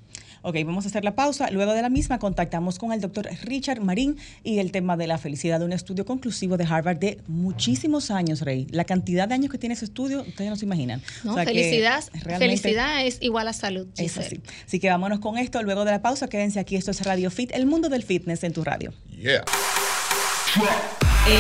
[0.49, 1.51] Ok, vamos a hacer la pausa.
[1.51, 5.19] Luego de la misma contactamos con el doctor Richard Marín y el tema de la
[5.19, 8.69] felicidad, un estudio conclusivo de Harvard de muchísimos años, Rey.
[8.71, 11.03] La cantidad de años que tiene ese estudio, ustedes no se imaginan.
[11.25, 12.05] No, O sea que felicidad,
[12.39, 13.89] felicidad es igual a salud.
[13.99, 14.41] Es así.
[14.65, 15.61] Así que vámonos con esto.
[15.65, 16.77] Luego de la pausa, quédense aquí.
[16.77, 18.93] Esto es Radio Fit, el mundo del fitness en tu radio.
[19.19, 19.43] Yeah.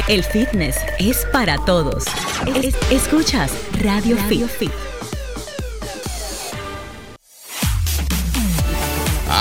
[0.08, 2.04] El fitness es para todos.
[2.62, 3.52] Es- escuchas
[3.84, 4.72] Radio, Fit.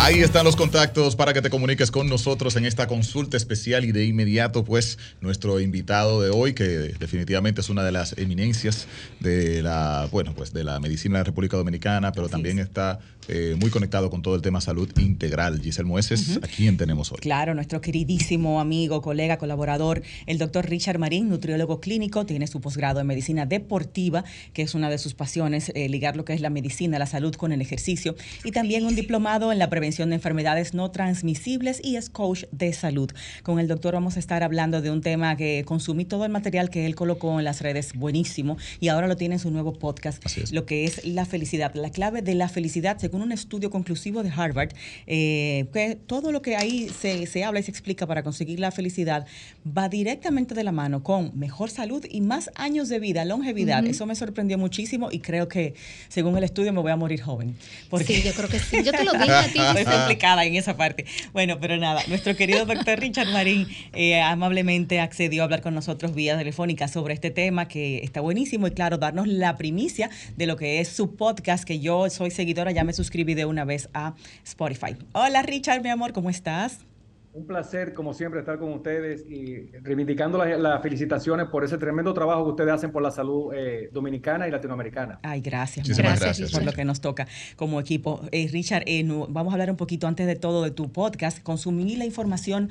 [0.05, 3.91] Ahí están los contactos para que te comuniques con nosotros en esta consulta especial y
[3.91, 6.63] de inmediato, pues, nuestro invitado de hoy, que
[6.99, 8.85] definitivamente es una de las eminencias
[9.19, 13.55] de la, bueno, pues de la medicina de la República Dominicana, pero también está eh,
[13.59, 15.59] muy conectado con todo el tema salud integral.
[15.59, 17.17] Giselle Mueces, ¿a quién tenemos hoy?
[17.19, 22.99] Claro, nuestro queridísimo amigo, colega, colaborador, el doctor Richard Marín, nutriólogo clínico, tiene su posgrado
[22.99, 24.23] en medicina deportiva,
[24.53, 27.33] que es una de sus pasiones, eh, ligar lo que es la medicina, la salud
[27.33, 31.95] con el ejercicio, y también un diplomado en la prevención de enfermedades no transmisibles y
[31.95, 33.09] es coach de salud.
[33.43, 36.69] Con el doctor vamos a estar hablando de un tema que consumí todo el material
[36.69, 40.23] que él colocó en las redes, buenísimo, y ahora lo tiene en su nuevo podcast,
[40.51, 44.31] lo que es la felicidad, la clave de la felicidad según un estudio conclusivo de
[44.35, 44.69] Harvard,
[45.07, 48.71] eh, que todo lo que ahí se, se, habla y se explica para conseguir la
[48.71, 49.25] felicidad
[49.65, 53.85] va directamente de la mano con mejor salud y más años de vida, longevidad.
[53.85, 55.75] Eso me sorprendió muchísimo y creo que
[56.09, 57.55] según el estudio me voy a morir joven.
[57.89, 58.83] Porque sí, yo creo que sí.
[58.83, 59.59] Yo te lo dije a ti.
[59.85, 61.05] Estoy complicada en esa parte.
[61.33, 66.15] Bueno, pero nada, nuestro querido doctor Richard Marín eh, amablemente accedió a hablar con nosotros
[66.15, 70.57] vía telefónica sobre este tema que está buenísimo y claro, darnos la primicia de lo
[70.57, 74.15] que es su podcast, que yo soy seguidora, ya me suscribí de una vez a
[74.43, 74.95] Spotify.
[75.13, 76.79] Hola Richard, mi amor, ¿cómo estás?
[77.35, 82.45] Un placer, como siempre, estar con ustedes y reivindicando las, felicitaciones por ese tremendo trabajo
[82.45, 85.19] que ustedes hacen por la salud eh, dominicana y latinoamericana.
[85.21, 85.85] Ay, gracias.
[85.85, 87.27] Gracias, gracias por lo que nos toca
[87.57, 88.21] como equipo.
[88.31, 91.43] Eh, Richard, eh, vamos a hablar un poquito antes de todo de tu podcast.
[91.43, 92.69] Consumí la información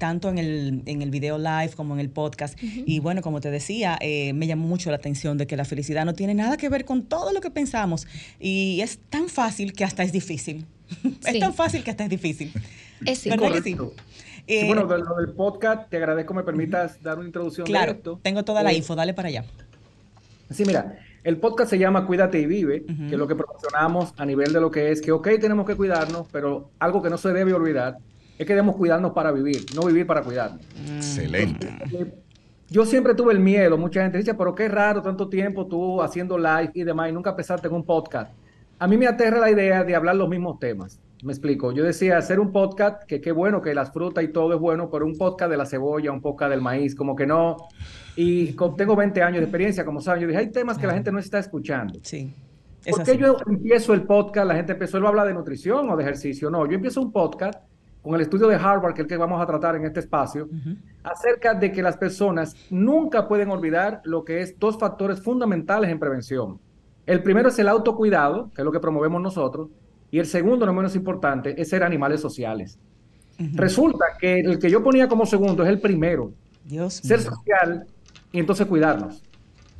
[0.00, 2.58] tanto en el, en el video live como en el podcast.
[2.60, 6.14] Y bueno, como te decía, me llamó mucho la atención de que la felicidad no
[6.14, 8.08] tiene nada que ver con todo lo que pensamos.
[8.40, 10.66] Y es tan fácil que hasta es difícil.
[11.24, 12.52] es tan fácil que hasta es difícil.
[13.06, 13.30] Es sí,
[14.46, 17.98] eh, bueno, de lo del podcast, te agradezco me permitas dar una introducción claro, de
[17.98, 18.20] esto.
[18.22, 19.44] tengo toda la eh, info, dale para allá.
[20.50, 24.26] Sí, mira, el podcast se llama Cuídate y Vive, que es lo que proporcionamos a
[24.26, 27.32] nivel de lo que es que, ok, tenemos que cuidarnos, pero algo que no se
[27.32, 27.98] debe olvidar
[28.38, 30.60] es que debemos cuidarnos para vivir, no vivir para cuidarnos.
[30.96, 31.68] Excelente.
[31.92, 32.12] Eh,
[32.68, 36.36] yo siempre tuve el miedo, mucha gente dice, pero qué raro tanto tiempo tú haciendo
[36.38, 38.32] live y demás y nunca pensaste en un podcast.
[38.78, 40.98] A mí me aterra la idea de hablar los mismos temas.
[41.22, 41.70] Me explico.
[41.70, 44.90] Yo decía hacer un podcast, que qué bueno que las frutas y todo es bueno,
[44.90, 47.56] pero un podcast de la cebolla, un podcast del maíz, como que no.
[48.16, 50.22] Y tengo 20 años de experiencia, como saben.
[50.22, 52.00] Yo dije, hay temas que la gente no está escuchando.
[52.02, 52.34] Sí.
[52.90, 54.48] ¿Por qué yo empiezo el podcast?
[54.48, 56.50] La gente empezó, él va a hablar de nutrición o de ejercicio.
[56.50, 57.62] No, yo empiezo un podcast
[58.02, 60.48] con el estudio de Harvard, que es el que vamos a tratar en este espacio,
[61.04, 66.00] acerca de que las personas nunca pueden olvidar lo que es dos factores fundamentales en
[66.00, 66.58] prevención.
[67.06, 69.68] El primero es el autocuidado, que es lo que promovemos nosotros,
[70.12, 72.78] y el segundo, no menos importante, es ser animales sociales.
[73.54, 76.32] Resulta que el que yo ponía como segundo es el primero.
[76.64, 77.86] Dios ser social
[78.30, 79.22] y entonces cuidarnos.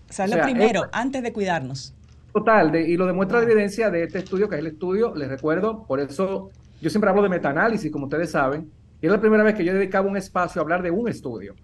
[0.08, 1.94] O sea, lo primero, antes de cuidarnos.
[2.32, 5.84] Total, y lo demuestra la evidencia de este estudio, que es el estudio, les recuerdo,
[5.84, 6.50] por eso
[6.80, 8.70] yo siempre hablo de metaanálisis, como ustedes saben,
[9.02, 11.54] y es la primera vez que yo dedicaba un espacio a hablar de un estudio.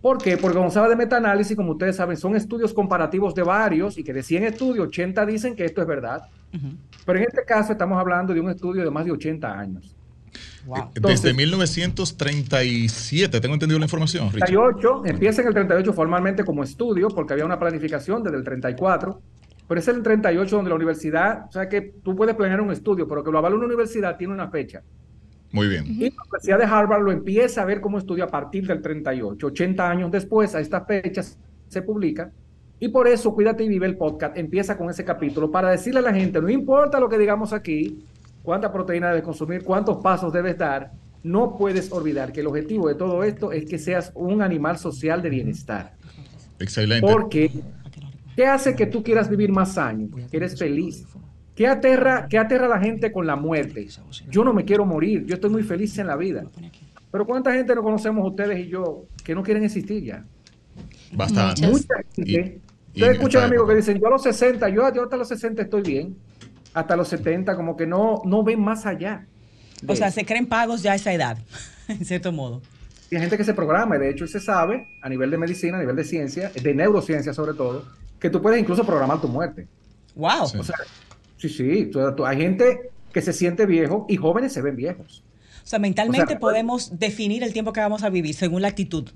[0.00, 0.36] ¿Por qué?
[0.36, 4.04] Porque como se habla de metaanálisis, como ustedes saben, son estudios comparativos de varios y
[4.04, 6.22] que de 100 estudios, 80 dicen que esto es verdad.
[7.04, 9.96] Pero en este caso estamos hablando de un estudio de más de 80 años.
[10.66, 10.90] Wow.
[10.94, 14.30] Eh, desde 1937, tengo entendido la información.
[14.30, 19.20] 38, empieza en el 38 formalmente como estudio, porque había una planificación desde el 34,
[19.66, 23.08] pero es el 38 donde la universidad, o sea que tú puedes planear un estudio,
[23.08, 24.82] pero que lo avala una universidad tiene una fecha.
[25.52, 25.86] Muy bien.
[25.86, 29.46] Y la Universidad de Harvard lo empieza a ver como estudio a partir del 38.
[29.46, 32.30] 80 años después, a estas fechas, se publica
[32.80, 36.02] y por eso Cuídate y Vive el podcast empieza con ese capítulo para decirle a
[36.02, 38.04] la gente, no importa lo que digamos aquí,
[38.42, 40.92] cuánta proteína debes consumir, cuántos pasos debes dar,
[41.24, 45.20] no puedes olvidar que el objetivo de todo esto es que seas un animal social
[45.22, 45.94] de bienestar.
[46.60, 47.06] Excelente.
[47.06, 47.50] Porque,
[48.36, 50.10] ¿qué hace que tú quieras vivir más años?
[50.30, 51.04] Que eres feliz.
[51.58, 53.84] ¿Qué aterra, ¿Qué aterra a la gente con la muerte?
[54.30, 56.44] Yo no me quiero morir, yo estoy muy feliz en la vida.
[57.10, 60.24] Pero ¿cuánta gente no conocemos ustedes y yo que no quieren existir ya?
[61.10, 61.66] Bastante.
[61.66, 62.60] Mucha gente
[62.94, 66.16] Ustedes escuchan amigos que dicen, yo a los 60, yo, hasta los 60 estoy bien,
[66.74, 69.26] hasta los 70, como que no, no ven más allá.
[69.84, 71.38] O sea, se creen pagos ya a esa edad,
[71.88, 72.62] en cierto modo.
[73.10, 75.78] Y hay gente que se programa, y de hecho se sabe, a nivel de medicina,
[75.78, 77.84] a nivel de ciencia, de neurociencia sobre todo,
[78.20, 79.66] que tú puedes incluso programar tu muerte.
[80.14, 80.44] ¡Wow!
[80.44, 80.76] O sea,
[81.38, 81.90] sí, sí,
[82.24, 85.24] hay gente que se siente viejo y jóvenes se ven viejos.
[85.64, 89.10] O sea, mentalmente podemos definir el tiempo que vamos a vivir según la actitud.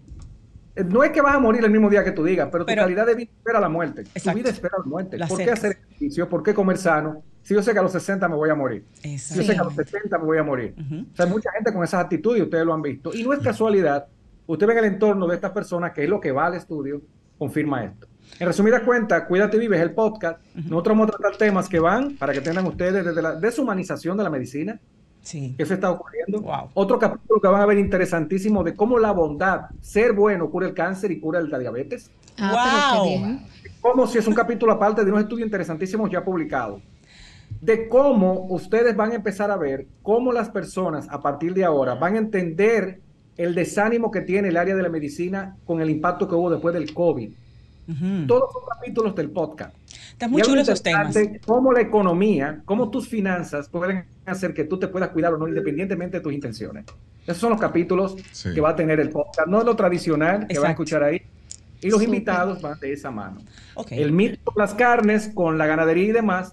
[0.75, 2.75] Eh, no es que vas a morir el mismo día que tú digas, pero, tu
[2.75, 4.05] calidad de vida espera la muerte.
[4.05, 5.19] Tu vida espera la muerte.
[5.29, 6.29] ¿Por qué hacer ejercicio?
[6.29, 7.23] ¿Por qué comer sano?
[7.43, 8.85] Si yo sé que a los 60 me voy a morir.
[9.02, 10.75] Si yo sé que a los 70 me voy a morir.
[10.79, 13.14] O sea, hay mucha gente con esas actitudes y ustedes lo han visto.
[13.14, 14.07] Y no es casualidad.
[14.47, 17.02] Usted ve en el entorno de estas personas, que es lo que va al estudio,
[17.38, 18.07] confirma esto.
[18.39, 20.41] En resumida cuenta, Cuídate Vive es el podcast.
[20.55, 24.25] Nosotros vamos a tratar temas que van, para que tengan ustedes, desde la deshumanización de
[24.25, 24.81] la medicina,
[25.25, 25.55] Sí.
[25.57, 26.41] Eso está ocurriendo.
[26.41, 26.71] Wow.
[26.75, 30.75] Otro capítulo que van a ver interesantísimo de cómo la bondad, ser bueno, cura el
[30.75, 32.11] cáncer y cura el diabetes.
[32.39, 33.05] Ah, Wow.
[33.07, 33.47] bien.
[33.81, 36.83] Como si es un capítulo aparte de unos estudios interesantísimos ya publicados.
[37.61, 41.95] De cómo ustedes van a empezar a ver cómo las personas a partir de ahora
[41.95, 42.99] van a entender
[43.37, 46.75] el desánimo que tiene el área de la medicina con el impacto que hubo después
[46.75, 47.31] del COVID.
[48.27, 49.75] Todos son capítulos del podcast.
[50.12, 51.09] Están muy chulos esos temas.
[51.09, 55.39] interesante, Cómo la economía, cómo tus finanzas pueden hacer que tú te puedas cuidar o
[55.39, 56.85] no, independientemente de tus intenciones.
[57.27, 58.53] Esos son los capítulos Sí.
[58.55, 60.71] que va a tener el podcast, no lo tradicional que va a Exacto.
[60.71, 61.23] escuchar ahí.
[61.81, 62.09] Y los Súper.
[62.09, 63.41] invitados van de esa mano.
[63.75, 63.93] Ok.
[63.93, 66.53] El mito de las carnes con la ganadería y demás,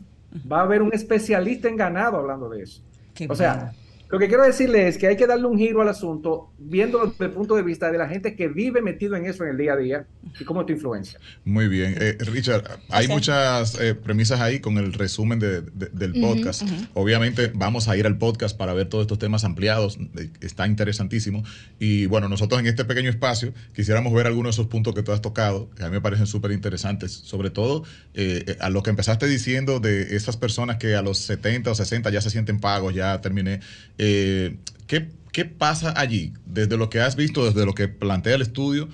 [0.51, 2.81] va a haber un especialista en ganado hablando de eso.
[3.13, 3.71] Qué o sea, bueno.
[4.11, 7.25] Lo que quiero decirle es que hay que darle un giro al asunto, viéndolo desde
[7.25, 9.73] el punto de vista de la gente que vive metido en eso en el día
[9.73, 10.07] a día
[10.39, 11.19] y cómo esto influencia.
[11.45, 11.95] Muy bien.
[11.99, 16.63] Eh, Richard, hay muchas eh, premisas ahí con el resumen de- de- del podcast.
[16.95, 19.99] Obviamente vamos a ir al podcast para ver todos estos temas ampliados.
[20.41, 21.43] Está interesantísimo.
[21.79, 25.11] Y bueno, nosotros en este pequeño espacio quisiéramos ver algunos de esos puntos que tú
[25.11, 27.11] has tocado, que a mí me parecen súper interesantes.
[27.11, 27.83] Sobre todo
[28.15, 32.09] eh, a lo que empezaste diciendo de esas personas que a los 70 o 60
[32.09, 33.59] ya se sienten pagos, ya terminé.
[33.99, 36.33] Eh, ¿qué, ¿Qué pasa allí?
[36.47, 38.89] Desde lo que has visto, desde lo que plantea el estudio.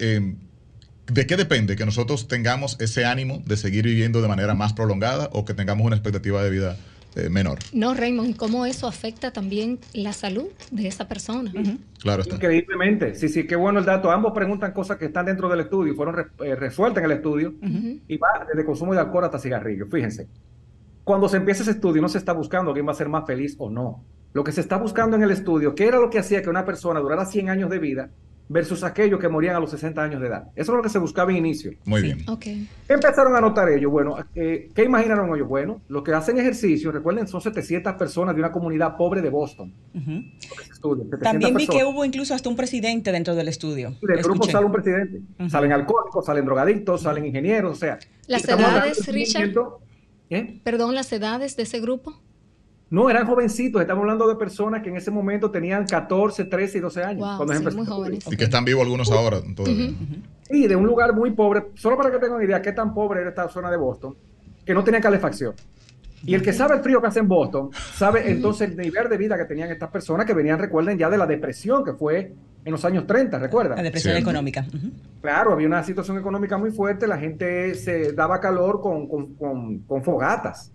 [0.00, 0.34] eh,
[1.06, 5.30] ¿De qué depende que nosotros tengamos ese ánimo de seguir viviendo de manera más prolongada
[5.32, 6.76] o que tengamos una expectativa de vida
[7.14, 7.60] eh, menor?
[7.72, 11.52] No, Raymond, ¿cómo eso afecta también la salud de esa persona?
[12.00, 12.34] Claro está.
[12.34, 13.14] Increíblemente.
[13.14, 14.10] Sí, sí, qué bueno el dato.
[14.10, 17.16] Ambos preguntan cosas que están dentro del estudio y fueron re- eh, resueltas en el
[17.18, 17.54] estudio.
[18.08, 19.86] Y va desde consumo de alcohol hasta cigarrillo.
[19.86, 20.26] Fíjense,
[21.04, 23.54] cuando se empieza ese estudio no se está buscando quién va a ser más feliz
[23.58, 24.04] o no.
[24.32, 26.64] Lo que se está buscando en el estudio, ¿qué era lo que hacía que una
[26.64, 28.10] persona durara 100 años de vida
[28.48, 30.48] versus aquellos que morían a los 60 años de edad?
[30.54, 31.72] Eso es lo que se buscaba en inicio.
[31.86, 32.12] Muy Sí.
[32.12, 32.26] bien.
[32.38, 33.90] ¿Qué empezaron a notar ellos?
[33.90, 35.48] Bueno, eh, ¿qué imaginaron ellos?
[35.48, 39.72] Bueno, los que hacen ejercicio, recuerden, son 700 personas de una comunidad pobre de Boston.
[39.94, 43.96] Estudio, 700 También vi que hubo incluso hasta un presidente dentro del estudio.
[44.02, 45.22] Y del grupo sale un presidente.
[45.48, 47.98] Salen alcohólicos, salen drogadictos, salen ingenieros, o sea.
[48.26, 49.54] ¿Las edades, Richard?
[50.28, 50.60] ¿Eh?
[50.62, 52.20] Perdón, las edades de ese grupo.
[52.88, 53.80] No, eran jovencitos.
[53.80, 57.26] Estamos hablando de personas que en ese momento tenían 14, 13 y 12 años.
[57.28, 58.26] Wow, cuando sí, muy jóvenes.
[58.30, 59.90] Y que están vivos algunos ahora todavía.
[60.50, 63.20] Y de un lugar muy pobre, solo para que tengan una idea qué tan pobre
[63.20, 64.14] era esta zona de Boston,
[64.64, 65.54] que no tenía calefacción.
[66.24, 69.16] Y el que sabe el frío que hace en Boston, sabe entonces el nivel de
[69.16, 72.32] vida que tenían estas personas que venían, recuerden, ya de la depresión que fue
[72.64, 73.82] en los años 30, La ¿recuerdan?
[73.82, 74.30] depresión Cierto.
[74.30, 74.64] económica.
[75.20, 79.78] Claro, había una situación económica muy fuerte, la gente se daba calor con, con- con-
[79.80, 80.72] con fogatas.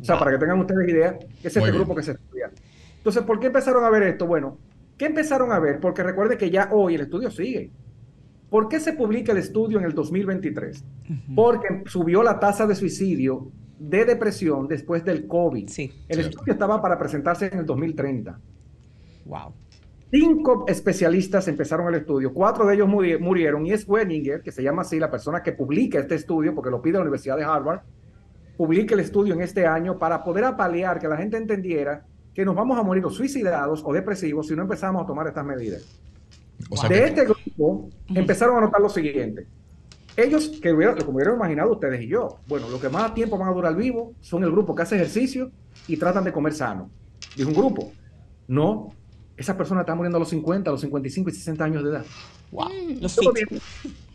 [0.00, 1.74] O sea, para que tengan ustedes idea, es Muy este bien.
[1.74, 2.50] grupo que se estudia.
[2.96, 4.26] Entonces, ¿por qué empezaron a ver esto?
[4.26, 4.58] Bueno,
[4.96, 5.80] ¿qué empezaron a ver?
[5.80, 7.70] Porque recuerden que ya hoy el estudio sigue.
[8.50, 10.84] ¿Por qué se publica el estudio en el 2023?
[11.34, 15.68] Porque subió la tasa de suicidio de depresión después del COVID.
[15.68, 15.90] Sí.
[16.08, 16.30] El Cierto.
[16.38, 18.38] estudio estaba para presentarse en el 2030.
[19.24, 19.52] Wow.
[20.10, 24.62] Cinco especialistas empezaron el estudio, cuatro de ellos muri- murieron y es Wenninger, que se
[24.62, 27.80] llama así, la persona que publica este estudio, porque lo pide la Universidad de Harvard,
[28.62, 32.54] publica el estudio en este año para poder apalear que la gente entendiera que nos
[32.54, 35.82] vamos a morir o suicidados o depresivos si no empezamos a tomar estas medidas.
[36.70, 39.48] O sea de que- este grupo empezaron a notar lo siguiente.
[40.16, 43.48] Ellos, que hubieran, como hubieran imaginado ustedes y yo, bueno, lo que más tiempo van
[43.48, 45.50] a durar vivos son el grupo que hace ejercicio
[45.88, 46.88] y tratan de comer sano.
[47.36, 47.90] Dijo un grupo.
[48.46, 48.92] No,
[49.36, 52.04] esa persona está muriendo a los 50, a los 55 y 60 años de edad.
[52.52, 52.68] Wow.
[53.00, 53.60] Los Todo fit.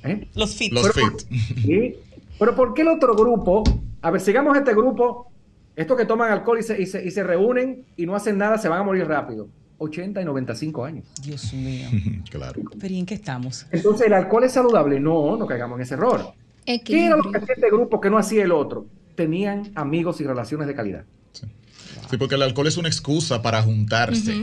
[0.03, 0.25] ¿Eh?
[0.35, 0.71] Los fit.
[0.71, 1.27] Los Pero- fit.
[1.65, 1.95] Sí.
[2.39, 3.63] Pero ¿por qué el otro grupo?
[4.07, 5.29] A ver, sigamos este grupo.
[5.75, 8.57] Estos que toman alcohol y se, y se, y se reúnen y no hacen nada,
[8.57, 9.49] se van a morir rápido.
[9.79, 11.05] 80 y 95 años.
[11.21, 11.89] Dios mío.
[12.31, 12.61] claro.
[12.79, 13.67] Pero ¿y en qué estamos?
[13.69, 14.97] Entonces, ¿el alcohol es saludable?
[15.01, 16.21] No, no caigamos en ese error.
[16.65, 16.73] ¿Qué
[17.05, 17.37] era lo que Equilibrio.
[17.43, 18.85] hacía este grupo que no hacía el otro?
[19.15, 21.03] Tenían amigos y relaciones de calidad.
[21.33, 24.33] Sí, porque el alcohol es una excusa para juntarse.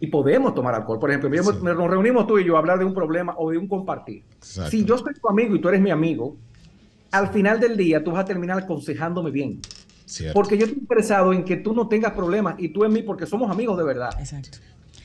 [0.00, 0.98] Y podemos tomar alcohol.
[1.00, 1.58] Por ejemplo, Sí.
[1.62, 4.22] nos reunimos tú y yo a hablar de un problema o de un compartir.
[4.36, 4.70] Exacto.
[4.70, 6.36] Si yo soy tu amigo y tú eres mi amigo,
[7.12, 9.60] al final del día tú vas a terminar aconsejándome bien.
[10.06, 10.34] Cierto.
[10.34, 13.26] Porque yo estoy interesado en que tú no tengas problemas y tú en mí porque
[13.26, 14.10] somos amigos de verdad.
[14.18, 14.58] Exacto.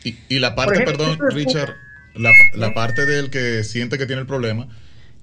[0.04, 1.76] Y, y la parte, ejemplo, perdón, Richard,
[2.16, 4.68] la, la parte del que siente que tiene el problema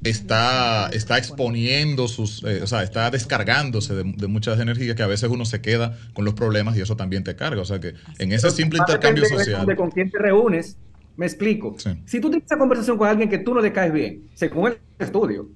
[0.02, 5.06] está, está exponiendo sus, eh, o sea, está descargándose de, de muchas energías que a
[5.06, 7.60] veces uno se queda con los problemas y eso también te carga.
[7.62, 9.66] O sea que en ese simple intercambio social.
[9.66, 10.76] De con quién te reúnes,
[11.16, 11.76] me explico.
[11.78, 11.90] Sí.
[12.06, 14.78] Si tú tienes esa conversación con alguien que tú no le caes bien, según el
[14.98, 15.48] estudio,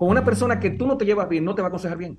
[0.00, 2.16] con una persona que tú no te llevas bien, no te va a aconsejar bien.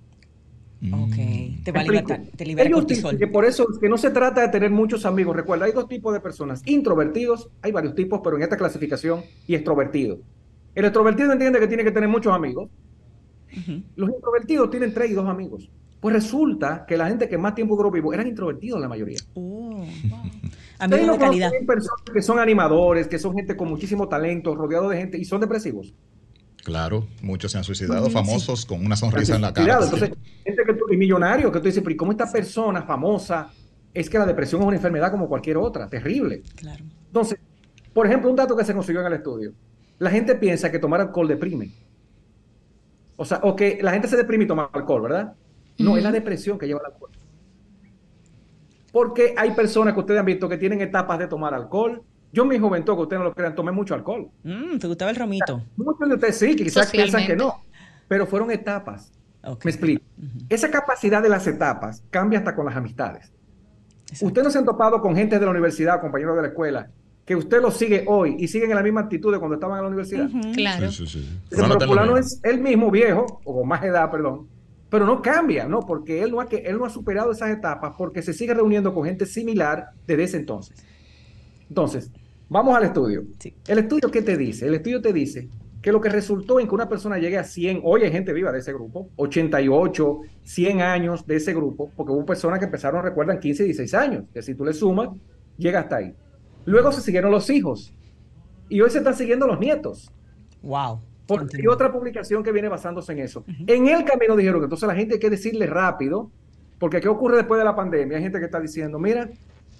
[0.93, 1.15] Ok.
[1.63, 3.17] Te va a liberar, te libera Ellos cortisol.
[3.17, 5.35] que por eso es que no se trata de tener muchos amigos.
[5.35, 6.61] Recuerda, hay dos tipos de personas.
[6.67, 10.19] Introvertidos, hay varios tipos, pero en esta clasificación, y extrovertidos.
[10.75, 12.69] El extrovertido entiende que tiene que tener muchos amigos.
[13.95, 15.71] Los introvertidos tienen tres y dos amigos.
[15.99, 19.17] Pues resulta que la gente que más tiempo duró vivo eran introvertidos la mayoría.
[19.33, 21.47] Ustedes Amigos no de calidad.
[21.49, 25.25] conocen personas que son animadores, que son gente con muchísimo talento, rodeado de gente y
[25.25, 25.95] son depresivos.
[26.63, 29.79] Claro, muchos se han suicidado, famosos con una sonrisa en la cara.
[29.83, 30.11] Entonces,
[30.43, 33.49] gente que tú, y millonario, que tú dices, pero ¿y cómo esta persona famosa?
[33.93, 36.43] Es que la depresión es una enfermedad como cualquier otra, terrible.
[36.55, 36.83] Claro.
[37.07, 37.39] Entonces,
[37.93, 39.53] por ejemplo, un dato que se consiguió en el estudio.
[39.99, 41.71] La gente piensa que tomar alcohol deprime.
[43.17, 45.33] O sea, o que la gente se deprime y toma alcohol, ¿verdad?
[45.77, 47.11] No, es la depresión que lleva el alcohol.
[48.91, 52.03] Porque hay personas que ustedes han visto que tienen etapas de tomar alcohol.
[52.33, 54.29] Yo en mi juventud, que ustedes no lo crean, tomé mucho alcohol.
[54.43, 55.61] Mm, ¿Te gustaba el romito?
[55.75, 57.63] Muchos de ustedes sí, que quizás piensan que no,
[58.07, 59.11] pero fueron etapas.
[59.63, 60.03] Me explico.
[60.49, 63.31] Esa capacidad de las etapas cambia hasta con las amistades.
[64.03, 64.27] Exacto.
[64.27, 66.89] Usted no se han topado con gente de la universidad, compañeros de la escuela,
[67.25, 69.83] que usted los sigue hoy y siguen en la misma actitud de cuando estaban en
[69.83, 70.29] la universidad.
[70.53, 70.91] Claro.
[70.91, 71.39] Sí, sí, sí.
[71.49, 74.47] Fulano pero lo es el mismo viejo, o con más edad, perdón,
[74.89, 75.79] pero no cambia, ¿no?
[75.79, 78.93] Porque él no, ha, que, él no ha superado esas etapas porque se sigue reuniendo
[78.93, 80.85] con gente similar desde ese entonces.
[81.69, 82.11] Entonces,
[82.51, 83.23] vamos al estudio.
[83.39, 83.55] Sí.
[83.65, 84.67] El estudio, ¿qué te dice?
[84.67, 85.47] El estudio te dice
[85.81, 88.51] que lo que resultó en que una persona llegue a 100, hoy hay gente viva
[88.51, 93.39] de ese grupo, 88, 100 años de ese grupo, porque hubo personas que empezaron, recuerdan,
[93.39, 95.09] 15, 16 años, que si tú le sumas,
[95.57, 96.13] llega hasta ahí.
[96.65, 97.93] Luego se siguieron los hijos
[98.69, 100.11] y hoy se están siguiendo los nietos.
[100.61, 101.01] Wow.
[101.25, 101.73] Porque hay Continúa.
[101.73, 103.45] otra publicación que viene basándose en eso.
[103.65, 106.29] En el camino dijeron que entonces la gente hay que decirle rápido,
[106.77, 108.17] porque ¿qué ocurre después de la pandemia?
[108.17, 109.29] Hay gente que está diciendo, mira,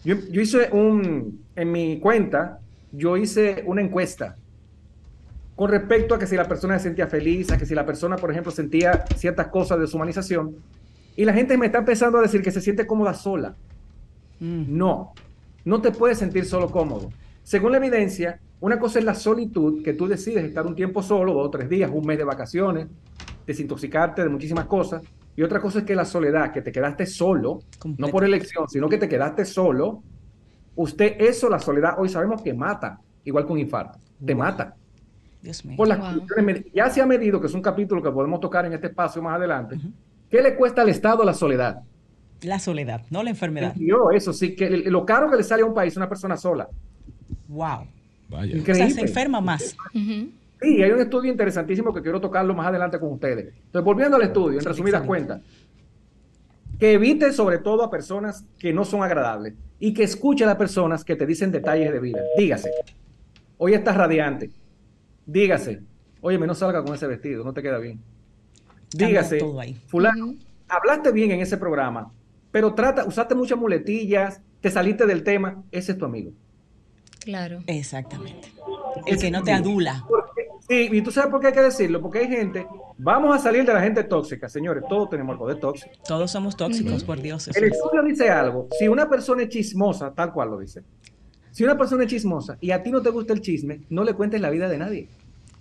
[0.04, 2.60] yo, yo hice un, en mi cuenta,
[2.92, 4.36] yo hice una encuesta
[5.56, 8.16] con respecto a que si la persona se sentía feliz, a que si la persona,
[8.16, 10.56] por ejemplo, sentía ciertas cosas de deshumanización,
[11.16, 13.56] y la gente me está empezando a decir que se siente cómoda sola.
[14.40, 15.14] Mm, No,
[15.64, 17.12] no te puedes sentir solo cómodo.
[17.44, 21.34] Según la evidencia, una cosa es la solitud, que tú decides estar un tiempo solo,
[21.34, 22.88] dos o tres días, un mes de vacaciones,
[23.46, 25.02] desintoxicarte de muchísimas cosas.
[25.36, 27.60] Y otra cosa es que la soledad, que te quedaste solo,
[27.98, 30.04] no por elección, sino que te quedaste solo.
[30.76, 34.76] Usted, eso, la soledad, hoy sabemos que mata, igual que un infarto, te mata.
[35.42, 35.76] Dios mío.
[35.78, 36.08] Por las Wow.
[36.08, 38.88] condiciones med- ya se ha medido, que es un capítulo que podemos tocar en este
[38.88, 39.78] espacio más adelante,
[40.30, 41.82] ¿qué le cuesta al Estado la soledad?
[42.42, 43.74] La soledad, no la enfermedad.
[43.78, 46.68] Yo, eso sí, que lo caro que le sale a un país una persona sola.
[47.48, 47.88] Wow.
[48.30, 48.54] Vaya.
[48.54, 48.74] O Increíble.
[48.74, 49.76] sea, se enferma más.
[50.62, 53.48] Sí, hay un estudio interesantísimo que quiero tocarlo más adelante con ustedes.
[53.66, 55.42] Entonces, volviendo al estudio, en resumidas cuentas,
[56.80, 60.56] que evite sobre todo a personas que no son agradables y que escuche a las
[60.58, 62.22] personas que te dicen detalles de vida.
[62.38, 62.72] Dígase,
[63.58, 64.52] hoy estás radiante.
[65.26, 65.82] Dígase,
[66.22, 68.00] oye, no salga con ese vestido, no te queda bien.
[68.94, 69.40] Dígase,
[69.88, 70.36] fulano,
[70.68, 72.12] hablaste bien en ese programa,
[72.52, 76.32] pero trata, usaste muchas muletillas, te saliste del tema, ese es tu amigo.
[77.20, 77.64] Claro.
[77.68, 78.52] Exactamente.
[79.06, 79.70] El Ese que no te amigo.
[79.70, 80.06] adula.
[80.72, 82.66] Sí, y tú sabes por qué hay que decirlo, porque hay gente,
[82.98, 85.92] vamos a salir de la gente tóxica, señores, todos tenemos algo de tóxico.
[86.08, 87.50] Todos somos tóxicos, por Dios.
[87.50, 87.74] eso El es.
[87.74, 90.82] estudio dice algo, si una persona es chismosa, tal cual lo dice,
[91.52, 94.14] si una persona es chismosa y a ti no te gusta el chisme, no le
[94.14, 95.10] cuentes la vida de nadie,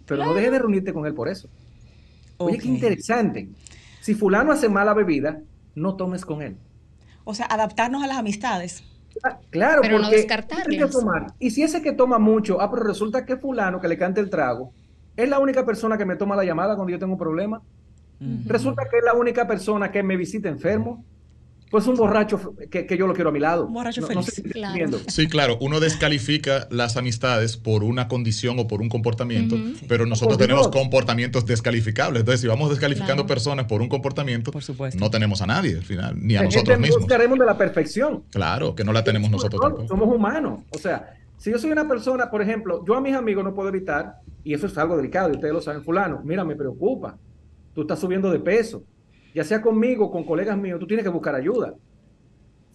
[0.07, 1.49] pero no dejes de reunirte con él por eso.
[2.37, 3.49] Oye, qué interesante.
[4.01, 5.41] Si fulano hace mala bebida,
[5.75, 6.57] no tomes con él.
[7.25, 8.85] O sea, adaptarnos a las amistades.
[9.25, 10.69] Ah, Claro, Pero no porque descartarlas.
[10.69, 11.27] tienes que tomar.
[11.41, 14.31] Y si ese que toma mucho, ah, pero resulta que fulano que le canta el
[14.31, 14.73] trago,
[15.23, 17.61] es la única persona que me toma la llamada cuando yo tengo un problema.
[18.47, 21.05] Resulta que es la única persona que me visita enfermo.
[21.71, 23.67] Pues un borracho que, que yo lo quiero a mi lado.
[23.67, 24.27] Un borracho No- no feliz.
[24.35, 24.99] sé si Claro.
[25.07, 29.57] Sí, claro, uno descalifica las amistades por una condición o por un comportamiento,
[29.87, 30.83] pero nosotros Por tenemos Dios.
[30.83, 32.21] comportamientos descalificables.
[32.23, 33.27] Entonces, si vamos descalificando Claro.
[33.29, 34.99] personas por un comportamiento, Por supuesto.
[34.99, 36.99] no tenemos a nadie al final, ni a La nosotros mismos.
[37.03, 38.25] buscaremos de la perfección.
[38.33, 39.89] Claro, que no la tenemos nosotros Somos- tampoco.
[40.01, 40.59] Somos humanos.
[40.71, 43.69] O sea, si yo soy una persona, por ejemplo, yo a mis amigos no puedo
[43.69, 47.19] evitar, y eso es algo delicado, y ustedes lo saben, fulano, mira, me preocupa.
[47.75, 48.83] Tú estás subiendo de peso.
[49.35, 51.75] Ya sea conmigo, con colegas míos, tú tienes que buscar ayuda.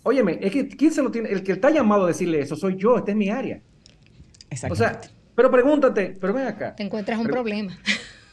[0.04, 1.30] Óyeme, es que ¿quién se lo tiene?
[1.30, 3.58] El que está llamado a decirle eso soy yo, esta es mi área.
[3.58, 5.08] O Exactamente.
[5.08, 6.75] sea, pero pregúntate, pero ven acá.
[6.75, 7.78] Te encuentras un Pero- problema.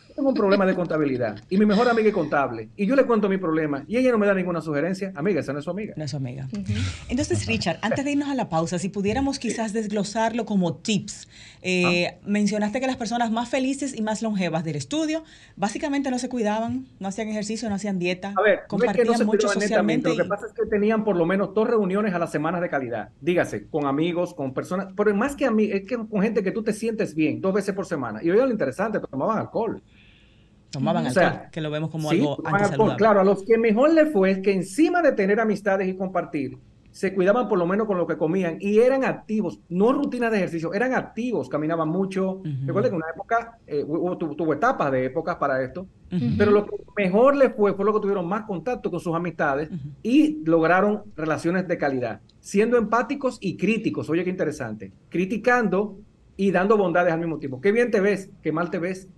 [0.09, 3.07] Yo tengo un problema de contabilidad y mi mejor amiga es contable y yo le
[3.07, 5.11] cuento mi problema y ella no me da ninguna sugerencia.
[5.17, 5.95] Amiga, esa no es su amiga.
[5.97, 6.47] no es su amiga.
[7.09, 11.29] Entonces, Richard, antes de irnos a la pausa, si pudiéramos quizás desglosarlo como tips.
[11.63, 12.19] Eh, Ah.
[12.27, 15.23] Mencionaste que las personas más felices y más longevas del estudio
[15.57, 18.67] básicamente no se cuidaban, no hacían ejercicio, no hacían dieta, A ver, no es que
[18.69, 20.09] compartían no mucho socialmente.
[20.09, 22.69] lo que pasa es que tenían por lo menos dos reuniones a la semana de
[22.69, 23.11] calidad.
[23.21, 26.51] Dígase, con amigos, con personas, pero más que a mí, es que con gente que
[26.51, 28.21] tú te sientes bien dos veces por semana.
[28.23, 29.81] Y oye, lo interesante, tomaban alcohol.
[30.71, 32.97] tomaban O alcohol, sea, que lo vemos como Sí, algo alcohol.
[32.97, 36.59] Claro, a los que mejor le fue es que encima de tener amistades y compartir,
[36.93, 40.37] se cuidaban por lo menos con lo que comían y eran activos, no rutina de
[40.37, 42.43] ejercicio, eran activos, caminaban mucho.
[42.67, 43.85] Recuerden que en una época eh,
[44.19, 45.87] tuvo, etapas de épocas para esto,
[46.37, 49.71] pero lo que mejor les fue fue lo que tuvieron más contacto con sus amistades
[50.03, 54.11] y lograron relaciones de calidad, siendo empáticos y críticos.
[54.11, 54.93] Oye, qué interesante.
[55.09, 55.97] Criticando
[56.37, 57.61] y dando bondades al mismo tiempo.
[57.61, 59.09] Qué bien te ves, qué mal te ves,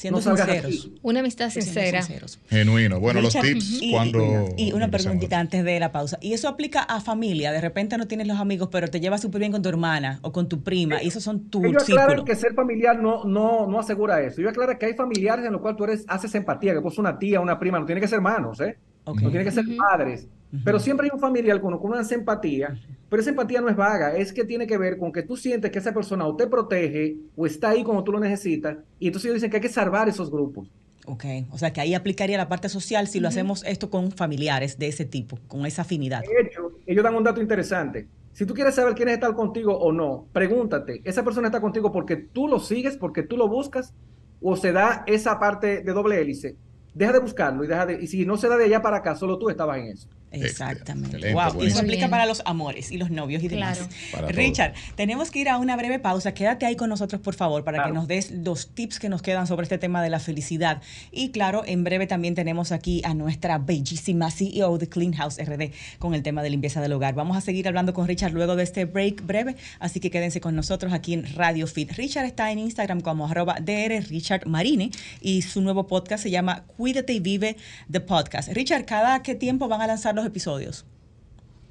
[0.00, 0.88] Siendo sinceros.
[1.02, 2.00] Una amistad sincera.
[2.48, 3.00] Genuino.
[3.00, 4.48] Bueno, los tips cuando...
[4.56, 6.16] Y una preguntita antes de la pausa.
[6.22, 7.52] ¿Y eso aplica a familia?
[7.52, 10.32] De repente no tienes los amigos, pero te llevas súper bien con tu hermana o
[10.32, 13.78] con tu prima, y esos son tus Yo aclaro que ser familiar no, no, no
[13.78, 14.40] asegura eso.
[14.40, 17.18] Yo aclaro que hay familiares en los cuales tú eres, haces empatía, que pues una
[17.18, 18.78] tía, una prima, no tiene que ser hermanos, ¿eh?
[19.04, 20.28] No tiene que ser padres.
[20.64, 22.76] Pero siempre hay un familiar con, una empatía,
[23.08, 25.70] pero esa empatía no es vaga, es que tiene que ver con que tú sientes
[25.70, 29.26] que esa persona o te protege o está ahí cuando tú lo necesitas, y entonces
[29.26, 30.68] ellos dicen que hay que salvar esos grupos.
[31.06, 34.78] Ok, o sea que ahí aplicaría la parte social si lo hacemos esto con familiares
[34.78, 36.20] de ese tipo, con esa afinidad.
[36.20, 38.06] De hecho, ellos dan un dato interesante.
[38.32, 41.90] Si tú quieres saber quién es estar contigo o no, pregúntate, ¿esa persona está contigo
[41.90, 43.92] porque tú lo sigues, porque tú lo buscas,
[44.40, 46.56] o se da esa parte de doble hélice?
[46.94, 49.16] Deja de buscarlo y deja de, y si no se da de allá para acá,
[49.16, 50.08] solo tú estabas en eso.
[50.32, 51.32] Exactamente.
[51.32, 51.62] Wow.
[51.62, 53.88] Y eso aplica para los amores y los novios y demás.
[54.28, 56.34] Richard, tenemos que ir a una breve pausa.
[56.34, 59.46] Quédate ahí con nosotros, por favor, para que nos des los tips que nos quedan
[59.46, 60.82] sobre este tema de la felicidad.
[61.10, 65.72] Y claro, en breve también tenemos aquí a nuestra bellísima CEO de Clean House RD
[65.98, 67.14] con el tema de limpieza del hogar.
[67.14, 70.54] Vamos a seguir hablando con Richard luego de este break breve, así que quédense con
[70.54, 71.92] nosotros aquí en Radio Fit.
[71.92, 74.90] Richard está en Instagram como arroba DR Richard Marini
[75.20, 77.56] y su nuevo podcast se llama Cuídate y Vive
[77.90, 78.50] the Podcast.
[78.52, 79.86] Richard, ¿cada qué tiempo van a
[80.26, 80.86] episodios?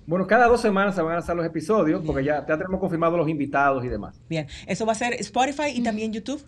[0.05, 3.17] Bueno, cada dos semanas se van a lanzar los episodios porque ya, ya tenemos confirmados
[3.17, 4.19] los invitados y demás.
[4.27, 6.43] Bien, ¿eso va a ser Spotify y también YouTube?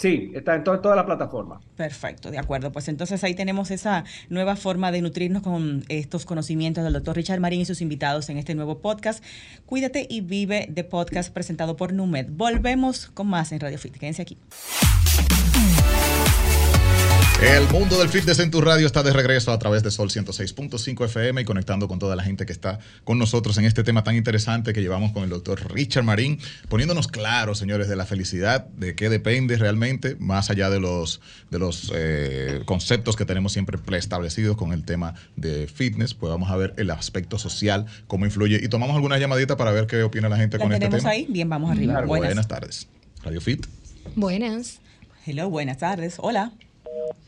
[0.00, 1.60] Sí, está en todas la plataforma.
[1.76, 2.72] Perfecto, de acuerdo.
[2.72, 7.38] Pues entonces ahí tenemos esa nueva forma de nutrirnos con estos conocimientos del doctor Richard
[7.38, 9.22] Marín y sus invitados en este nuevo podcast.
[9.66, 12.28] Cuídate y vive de podcast presentado por Numed.
[12.30, 13.98] Volvemos con más en Radio Fit.
[13.98, 14.38] Quédense aquí.
[17.42, 21.06] El mundo del fitness en tu radio está de regreso a través de Sol 106.5
[21.06, 24.14] FM y conectando con toda la gente que está con nosotros en este tema tan
[24.14, 28.94] interesante que llevamos con el doctor Richard Marín, poniéndonos claros, señores, de la felicidad, de
[28.94, 34.58] qué depende realmente, más allá de los, de los eh, conceptos que tenemos siempre preestablecidos
[34.58, 38.60] con el tema de fitness, pues vamos a ver el aspecto social, cómo influye.
[38.62, 40.98] Y tomamos alguna llamadita para ver qué opina la gente con este tema.
[40.98, 41.26] tenemos ahí?
[41.30, 42.04] Bien, vamos arriba.
[42.04, 42.28] Buenas.
[42.28, 42.86] buenas tardes.
[43.22, 43.66] Radio Fit.
[44.14, 44.80] Buenas.
[45.24, 46.16] Hello, buenas tardes.
[46.18, 46.52] Hola.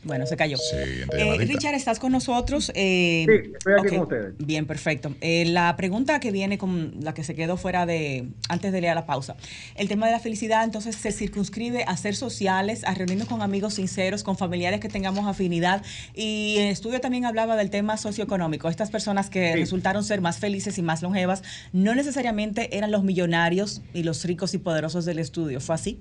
[0.03, 0.57] Bueno, se cayó.
[0.73, 2.71] Eh, Richard, ¿estás con nosotros?
[2.75, 4.33] Eh, sí, estoy aquí con ustedes.
[4.37, 5.15] Bien, perfecto.
[5.21, 8.95] Eh, la pregunta que viene con la que se quedó fuera de, antes de leer
[8.95, 9.37] la pausa,
[9.75, 13.75] el tema de la felicidad entonces se circunscribe a ser sociales, a reunirnos con amigos
[13.75, 15.81] sinceros, con familiares que tengamos afinidad.
[16.13, 18.67] Y el estudio también hablaba del tema socioeconómico.
[18.67, 23.81] Estas personas que resultaron ser más felices y más longevas no necesariamente eran los millonarios
[23.93, 25.61] y los ricos y poderosos del estudio.
[25.61, 25.99] ¿Fue así?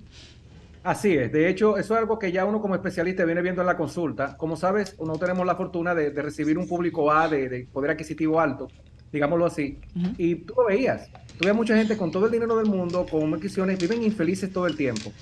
[0.84, 3.68] Así es, de hecho, eso es algo que ya uno como especialista viene viendo en
[3.68, 4.36] la consulta.
[4.36, 8.68] Como sabes, no tenemos la fortuna de, recibir un público A de, poder adquisitivo alto,
[9.12, 9.78] digámoslo así,
[10.18, 11.08] y tú lo veías.
[11.38, 14.66] Tú veías mucha gente con todo el dinero del mundo, con adquisiciones, viven infelices todo
[14.66, 15.12] el tiempo.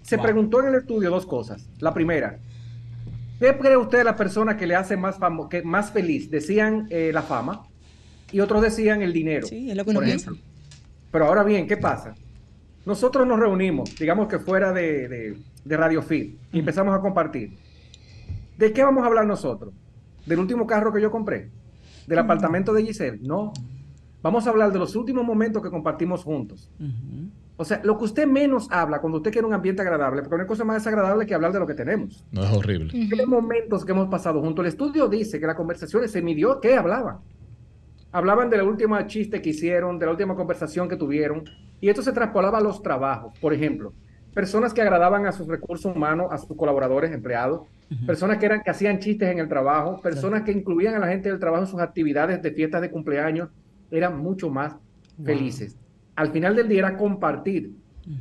[0.00, 1.68] Se preguntó en el estudio dos cosas.
[1.78, 2.38] La primera,
[3.38, 5.18] ¿qué cree usted de la persona que le hace más,
[5.50, 6.30] que más feliz?
[6.30, 7.66] Decían eh, la fama
[8.32, 9.46] y otros decían el dinero.
[9.46, 10.32] Sí, es lo que uno piensa.
[11.10, 12.14] Pero ahora bien, ¿qué pasa?
[12.84, 17.56] Nosotros nos reunimos, digamos que fuera de, Radio Fit, y empezamos a compartir.
[18.58, 19.72] ¿De qué vamos a hablar nosotros?
[20.26, 21.50] ¿Del último carro que yo compré?
[22.06, 23.18] ¿Del apartamento de Giselle?
[23.22, 23.52] No.
[24.22, 26.70] Vamos a hablar de los últimos momentos que compartimos juntos.
[27.56, 30.42] O sea, lo que usted menos habla cuando usted quiere un ambiente agradable, porque no
[30.42, 32.24] hay cosa más desagradable que hablar de lo que tenemos.
[32.32, 32.92] No es horrible.
[33.16, 34.64] Los momentos que hemos pasado juntos.
[34.64, 37.18] El estudio dice que las conversaciones se midió qué hablaban.
[38.12, 41.44] Hablaban de la última chiste que hicieron, de la última conversación que tuvieron,
[41.80, 43.32] y esto se traspolaba a los trabajos.
[43.40, 43.92] Por ejemplo,
[44.34, 47.66] personas que agradaban a sus recursos humanos, a sus colaboradores, empleados,
[48.06, 51.28] personas que, eran, que hacían chistes en el trabajo, personas que incluían a la gente
[51.28, 53.48] del trabajo en sus actividades de fiestas de cumpleaños,
[53.90, 54.76] eran mucho más
[55.24, 55.76] felices.
[56.14, 57.72] Al final del día era compartir,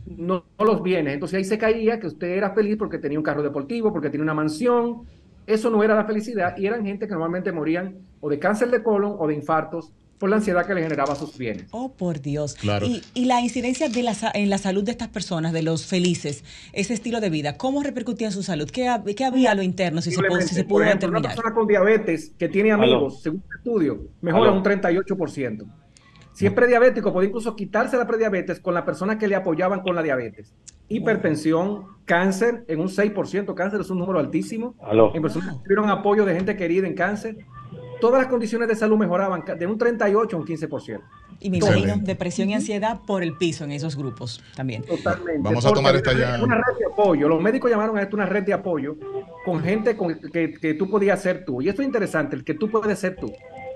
[0.06, 1.13] no, los bienes.
[1.13, 4.23] Entonces ahí se caía que usted era feliz porque tenía un carro deportivo, porque tenía
[4.23, 5.04] una mansión.
[5.52, 8.82] Eso no era la felicidad y eran gente que normalmente morían o de cáncer de
[8.82, 11.66] colon o de infartos por la ansiedad que le generaba sus bienes.
[11.72, 12.54] Oh, por Dios.
[12.54, 12.86] Claro.
[12.86, 16.94] Y, la incidencia de la, en la salud de estas personas, de los felices, ese
[16.94, 18.70] estilo de vida, ¿cómo repercutía en su salud?
[18.70, 18.88] ¿Qué,
[19.18, 21.68] qué había a lo interno si se, pudo, si se pudo ejemplo, Una persona con
[21.68, 25.66] diabetes que tiene amigos, según el estudio, mejora un 38%.
[26.34, 29.96] Si es prediabético, puede incluso quitarse la prediabetes con las personas que le apoyaban con
[29.96, 30.54] la diabetes.
[30.95, 34.75] Hipertensión, cáncer, en un 6%, cáncer es un número altísimo.
[35.13, 37.38] En personas que tuvieron apoyo de gente querida en cáncer,
[37.99, 40.99] todas las condiciones de salud mejoraban de un 38 a un 15%.
[41.43, 41.88] Y me Excelente.
[41.88, 44.84] imagino depresión y ansiedad por el piso en esos grupos también.
[44.84, 45.41] Totalmente.
[45.41, 47.27] Vamos a tomar esta ya- Una red de apoyo.
[47.27, 48.95] Los médicos llamaron a esto una red de apoyo
[49.43, 51.60] con gente con, que, que tú podías ser tú.
[51.62, 53.32] Y esto es interesante, el que tú puedes ser tú.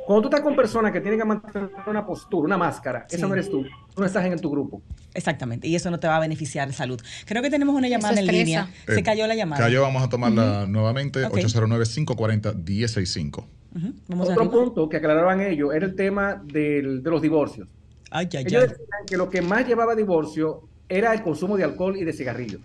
[0.05, 3.15] Cuando tú estás con personas que tienen que mantener una postura, una máscara, Sí.
[3.15, 3.63] esa no eres tú.
[3.63, 4.81] Tú no estás en, tu grupo.
[5.13, 5.67] Exactamente.
[5.67, 7.01] Y eso no te va a beneficiar de salud.
[7.25, 8.69] Creo que tenemos una llamada en línea.
[8.85, 9.63] Se Eh, cayó la llamada.
[9.63, 11.23] Cayó, vamos a tomarla nuevamente.
[11.25, 11.37] Ok.
[11.37, 13.45] 809-540-1065.
[13.75, 14.53] Ujú, Vamos Otro arriba.
[14.53, 17.67] punto que aclaraban ellos era el tema del- de los divorcios.
[18.11, 18.69] Ay, ay, Ellos ay.
[18.69, 22.13] decían que lo que más llevaba a divorcio era el consumo de alcohol y de
[22.13, 22.61] cigarrillos.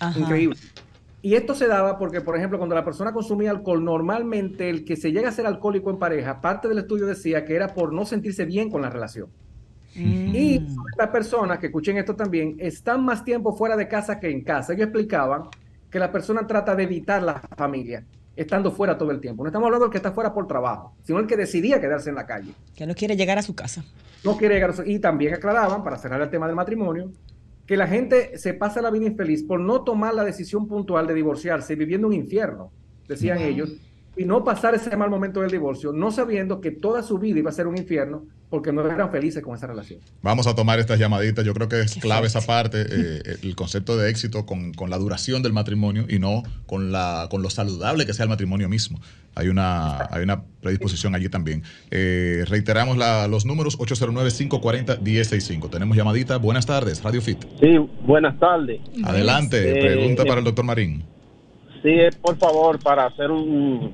[0.00, 0.18] Ajá.
[0.18, 0.56] Increíble.
[1.20, 4.96] Y esto se daba porque, por ejemplo, cuando la persona consumía alcohol, normalmente el que
[4.96, 8.04] se llega a ser alcohólico en pareja, parte del estudio decía que era por no
[8.06, 9.28] sentirse bien con la relación.
[9.96, 10.34] Mm.
[10.34, 14.42] Y estas personas que escuchen esto también están más tiempo fuera de casa que en
[14.42, 14.72] casa.
[14.74, 15.44] Ellos explicaban
[15.90, 18.04] que la persona trata de evitar la familia
[18.36, 19.42] estando fuera todo el tiempo.
[19.42, 22.14] No estamos hablando del que está fuera por trabajo, sino el que decidía quedarse en
[22.14, 22.52] la calle.
[22.76, 23.84] Que no quiere llegar a su casa.
[24.24, 27.10] No quiere llegar a su- Y también aclaraban, para cerrar el tema del matrimonio,
[27.68, 31.12] que la gente se pasa la vida infeliz por no tomar la decisión puntual de
[31.12, 32.72] divorciarse, viviendo un infierno,
[33.06, 33.76] decían ellos,
[34.18, 37.50] y no pasar ese mal momento del divorcio, no sabiendo que toda su vida iba
[37.50, 40.00] a ser un infierno porque no eran felices con esa relación.
[40.22, 41.44] Vamos a tomar estas llamaditas.
[41.44, 44.96] Yo creo que es clave esa parte, eh, el concepto de éxito con, con la
[44.98, 49.00] duración del matrimonio y no con, la, con lo saludable que sea el matrimonio mismo.
[49.34, 51.62] Hay una, hay una predisposición allí también.
[51.90, 55.70] Eh, reiteramos la- los números 809-540-1065.
[55.70, 56.38] Tenemos llamadita.
[56.38, 57.44] Buenas tardes, Radio Fit.
[57.60, 57.76] Sí,
[58.06, 58.80] buenas tardes.
[59.04, 61.04] Adelante, Eh, pregunta eh, para el doctor Marín.
[61.82, 63.92] Sí, eh, por favor, para hacer un,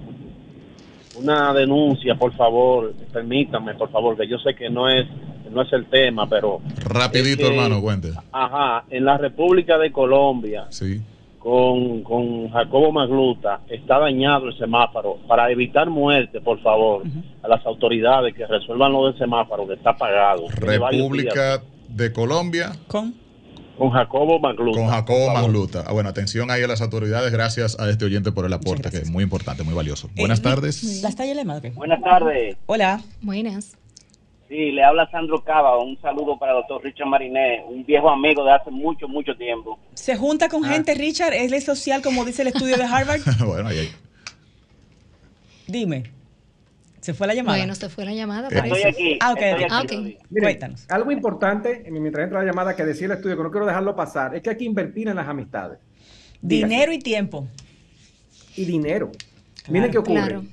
[1.17, 5.07] una denuncia, por favor, permítame, por favor, que yo sé que no es
[5.51, 8.11] no es el tema, pero Rapidito, es que- hermano, cuente.
[8.33, 11.01] ajá, en la República de Colombia Sí.
[11.39, 15.19] con, con Jacobo Magluta está dañado el semáforo.
[15.29, 17.03] Para evitar muerte, por favor,
[17.43, 20.47] a las autoridades que resuelvan lo del semáforo que está apagado.
[20.49, 23.15] República de Colombia Con.
[23.79, 24.79] Con Jacobo Magluta.
[24.79, 25.33] con Jacobo.
[25.33, 25.85] Magluta.
[25.87, 27.33] Ah, bueno, atención ahí a las autoridades.
[27.33, 30.09] Gracias a este oyente por el aporte, que es muy importante, muy valioso.
[30.17, 31.03] Buenas Eh, tardes.
[31.03, 31.59] ¿La está ya llamada?
[31.61, 31.75] Ok.
[31.75, 32.57] Buenas tardes.
[32.67, 33.01] Hola.
[33.21, 33.77] Buenas.
[34.49, 35.83] Sí, le habla Sandro Cava.
[35.83, 39.79] Un saludo para el doctor Richard Mariné, un viejo amigo de hace mucho, mucho tiempo.
[39.95, 41.33] Se junta con gente, Richard.
[41.33, 43.21] Es social, como dice el estudio de Harvard.
[43.47, 43.89] bueno, ahí, ahí.
[45.67, 46.05] Dime.
[47.05, 47.59] ¿Se fue la llamada?
[47.59, 48.49] Bueno, se fue la llamada.
[48.49, 48.67] Parece.
[48.77, 49.19] Estoy aquí.
[49.21, 49.65] Ah, ok, estoy ok.
[49.65, 49.89] aquí Ah, ok.
[49.89, 50.19] todavía.
[50.31, 50.87] Miren, Cuéntanos.
[50.89, 54.35] algo importante, mientras entra la llamada, que decía el estudio, que no quiero dejarlo pasar,
[54.35, 55.79] es que hay que invertir en las amistades
[56.41, 57.47] Dinero y tiempo.
[58.57, 59.13] y dinero.
[59.69, 60.15] Miren qué ocurre.
[60.21, 60.45] Claro.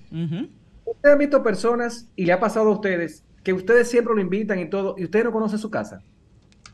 [0.84, 4.60] Ustedes han visto personas y le ha pasado a ustedes que ustedes siempre lo invitan
[4.60, 6.02] y todo, y ustedes no conocen su casa.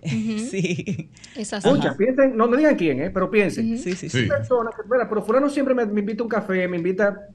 [0.03, 1.09] Sí.
[1.35, 1.67] Es así.
[1.69, 3.09] Muchas, piensen, no, no digan quién, ¿eh?
[3.11, 3.77] pero piensen.
[3.77, 4.09] Sí, sí, sí.
[4.09, 4.27] Sí.
[4.27, 7.27] Personas que, "Mira, pero fulano siempre me, me invita a un café, me invita,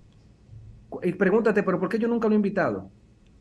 [1.02, 2.90] y pregúntate, pero ¿por qué yo nunca lo he invitado?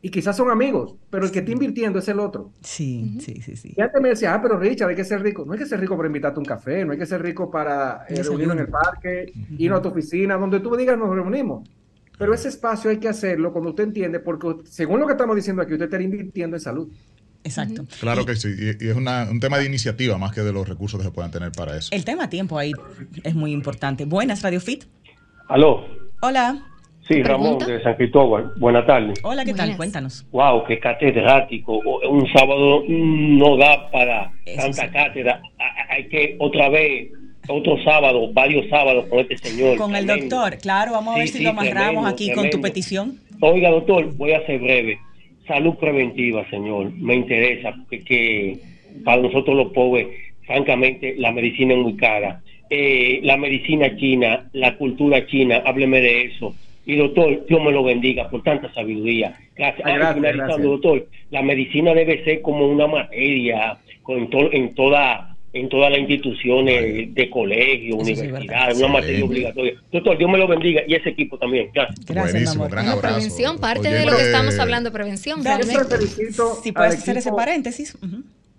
[0.03, 2.51] Y quizás son amigos, pero el que está invirtiendo es el otro.
[2.61, 3.73] Sí, sí, sí, sí.
[3.77, 5.45] Y antes me decía, ah, pero Richard, hay que ser rico.
[5.45, 7.51] No hay que ser rico para invitarte a un café, no hay que ser rico
[7.51, 11.69] para eh, reunirnos en el parque, ir a tu oficina, donde tú digas nos reunimos.
[12.17, 15.61] Pero ese espacio hay que hacerlo cuando usted entiende, porque según lo que estamos diciendo
[15.61, 16.87] aquí, usted está invirtiendo en salud.
[17.43, 17.85] Exacto.
[17.99, 18.49] Claro que sí.
[18.57, 21.11] Y, y es una- un tema de iniciativa más que de los recursos que se
[21.11, 21.89] puedan tener para eso.
[21.91, 22.71] El tema tiempo ahí
[23.23, 24.05] es muy importante.
[24.05, 24.85] Buenas, Radio Fit.
[25.47, 25.85] Aló,
[26.21, 26.67] Hola.
[27.11, 27.65] Sí, Ramón ¿Pregunta?
[27.67, 28.51] de San Cristóbal.
[28.57, 29.19] Buenas tardes.
[29.23, 29.75] Hola, ¿qué tal?
[29.77, 30.25] Cuéntanos.
[30.31, 31.79] Wow, qué catedrático.
[32.09, 34.93] Un sábado no da para Eso tanta sí.
[34.93, 35.41] cátedra.
[35.89, 37.09] Hay que otra vez,
[37.47, 39.77] otro sábado, varios sábados con este señor.
[39.77, 40.57] Con el doctor.
[40.57, 43.17] Claro, vamos a ver Sí, si sí, lo amarramos tremendo, aquí con tu petición.
[43.41, 44.99] Oiga, doctor, voy a ser breve.
[45.47, 46.91] Salud preventiva, señor.
[46.93, 48.59] Me interesa porque que
[49.03, 50.07] para nosotros los pobres,
[50.45, 52.41] francamente, la medicina es muy cara.
[52.69, 56.55] Eh, la medicina china, la cultura china, hábleme de eso.
[56.85, 59.37] Y doctor, Dios me lo bendiga por tanta sabiduría.
[59.55, 59.85] Gracias.
[59.85, 60.67] Ay, gracias, finalizando, gracias.
[60.67, 65.91] doctor, la medicina debe ser como una materia con, en, to- en toda en todas
[65.91, 68.73] las instituciones de colegio, verdad.
[68.77, 69.73] una materia obligatoria.
[69.91, 71.69] Doctor, Dios me lo bendiga y ese equipo también.
[71.73, 72.05] Gracias.
[72.05, 73.15] Gracias, Buenísimo, gran Bueno, abrazo.
[73.15, 75.77] prevención, parte de lo que estamos hablando, prevención, realmente.
[76.63, 77.97] Si puedes hacer ese paréntesis.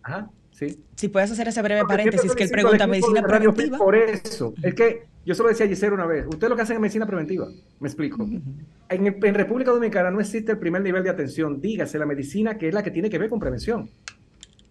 [0.02, 0.76] Ajá, sí.
[0.96, 3.78] Si puedes hacer ese breve paréntesis que él pregunta medicina preventiva.
[3.78, 6.62] Por eso, es que yo se lo decía a Giselle una vez, ustedes lo que
[6.62, 7.48] hacen es medicina preventiva,
[7.80, 8.22] me explico.
[8.24, 12.68] en, en República Dominicana no existe el primer nivel de atención, dígase la medicina que
[12.68, 13.88] es la que tiene que ver con prevención.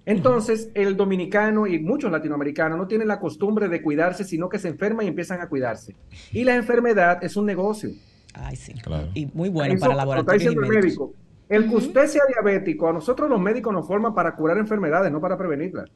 [0.06, 4.70] Entonces, el dominicano y muchos latinoamericanos no tienen la costumbre de cuidarse, sino que se
[4.70, 5.96] enferman y empiezan a cuidarse.
[6.32, 7.92] Y la enfermedad es un negocio.
[8.34, 8.74] Ay, sí.
[8.74, 9.10] Claro.
[9.14, 11.14] Y muy bueno Eso para lo está laboratorios y diciendo el médico.
[11.52, 15.20] El que usted sea diabético, a nosotros los médicos nos forman para curar enfermedades, no
[15.20, 15.92] para prevenirlas.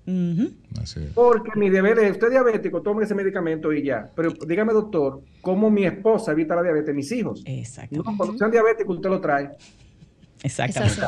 [1.14, 4.10] Porque mi deber es, usted es diabético, tome ese medicamento y ya.
[4.18, 6.94] Pero dígame, doctor, ¿cómo mi esposa evita la diabetes?
[6.94, 7.42] Mis hijos.
[7.46, 7.96] Exacto.
[7.96, 9.52] No, cuando sean diabéticos, usted lo trae.
[10.44, 11.02] Exactamente.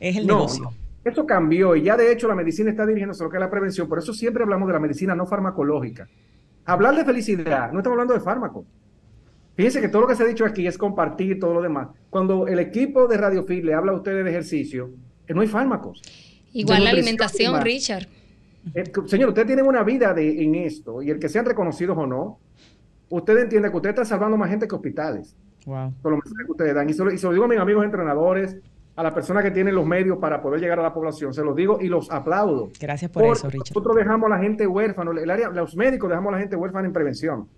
[0.00, 0.72] Es el No, negocio.
[1.04, 3.50] Eso cambió y ya de hecho la medicina está dirigiéndose a lo que es la
[3.50, 3.88] prevención.
[3.88, 6.08] Por eso siempre hablamos de la medicina no farmacológica.
[6.64, 8.66] Hablar de felicidad, no estamos hablando de fármacos.
[9.54, 11.88] Fíjense que todo lo que se ha dicho aquí es compartir todo lo demás.
[12.10, 14.90] Cuando el equipo de Radio Fit le habla a ustedes de ejercicio,
[15.26, 16.00] eh, no hay fármacos.
[16.52, 17.64] Igual la alimentación, más.
[17.64, 18.06] Richard.
[18.74, 22.06] Eh, señor, ustedes tienen una vida de, en esto y el que sean reconocidos o
[22.06, 22.38] no,
[23.08, 25.94] usted entiende que usted está salvando más gente que hospitales Wow.
[26.02, 26.90] con los mensajes que ustedes dan.
[26.90, 28.56] Y se, lo, y se lo digo a mis amigos entrenadores,
[28.96, 31.54] a las personas que tienen los medios para poder llegar a la población, se los
[31.54, 32.70] digo y los aplaudo.
[32.80, 33.74] Gracias por Porque eso, Richard.
[33.74, 36.86] Nosotros dejamos a la gente huérfana, el área, los médicos dejamos a la gente huérfana
[36.88, 37.48] en prevención.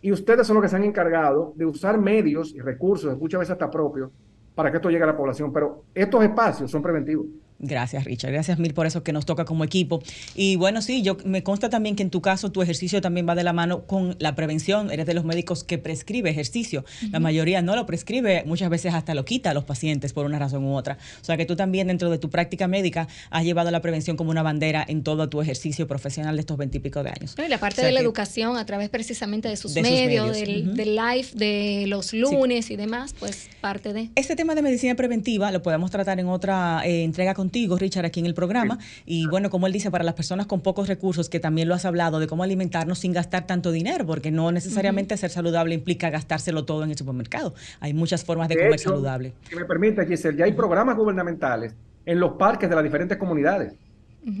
[0.00, 3.52] Y ustedes son los que se han encargado de usar medios y recursos, muchas veces
[3.52, 4.10] hasta propios,
[4.54, 5.52] para que esto llegue a la población.
[5.52, 7.26] Pero estos espacios son preventivos.
[7.60, 8.32] Gracias, Richard.
[8.32, 10.00] Gracias mil por eso que nos toca como equipo.
[10.36, 13.34] Y bueno, sí, yo me consta también que en tu caso tu ejercicio también va
[13.34, 14.92] de la mano con la prevención.
[14.92, 16.84] Eres de los médicos que prescribe ejercicio.
[17.10, 20.38] La mayoría no lo prescribe, muchas veces hasta lo quita a los pacientes por una
[20.38, 20.98] razón u otra.
[21.20, 24.30] O sea que tú también dentro de tu práctica médica has llevado la prevención como
[24.30, 27.34] una bandera en todo tu ejercicio profesional de estos veintipico de años.
[27.36, 29.82] No, y la parte O sea de la educación a través precisamente de sus De
[29.82, 34.10] sus medios, del, live, de los lunes y demás, pues parte de...
[34.14, 38.20] Este tema de medicina preventiva lo podemos tratar en otra eh, entrega contigo, Richard, aquí
[38.20, 38.78] en el programa.
[39.06, 41.86] Y bueno, como él dice, para las personas con pocos recursos, que también lo has
[41.86, 46.66] hablado, de cómo alimentarnos sin gastar tanto dinero, porque no necesariamente ser saludable implica gastárselo
[46.66, 47.54] todo en el supermercado.
[47.80, 49.32] Hay muchas formas de, De comer hecho, saludable.
[49.48, 53.72] Si me permite, Giselle, ya hay programas gubernamentales en los parques de las diferentes comunidades.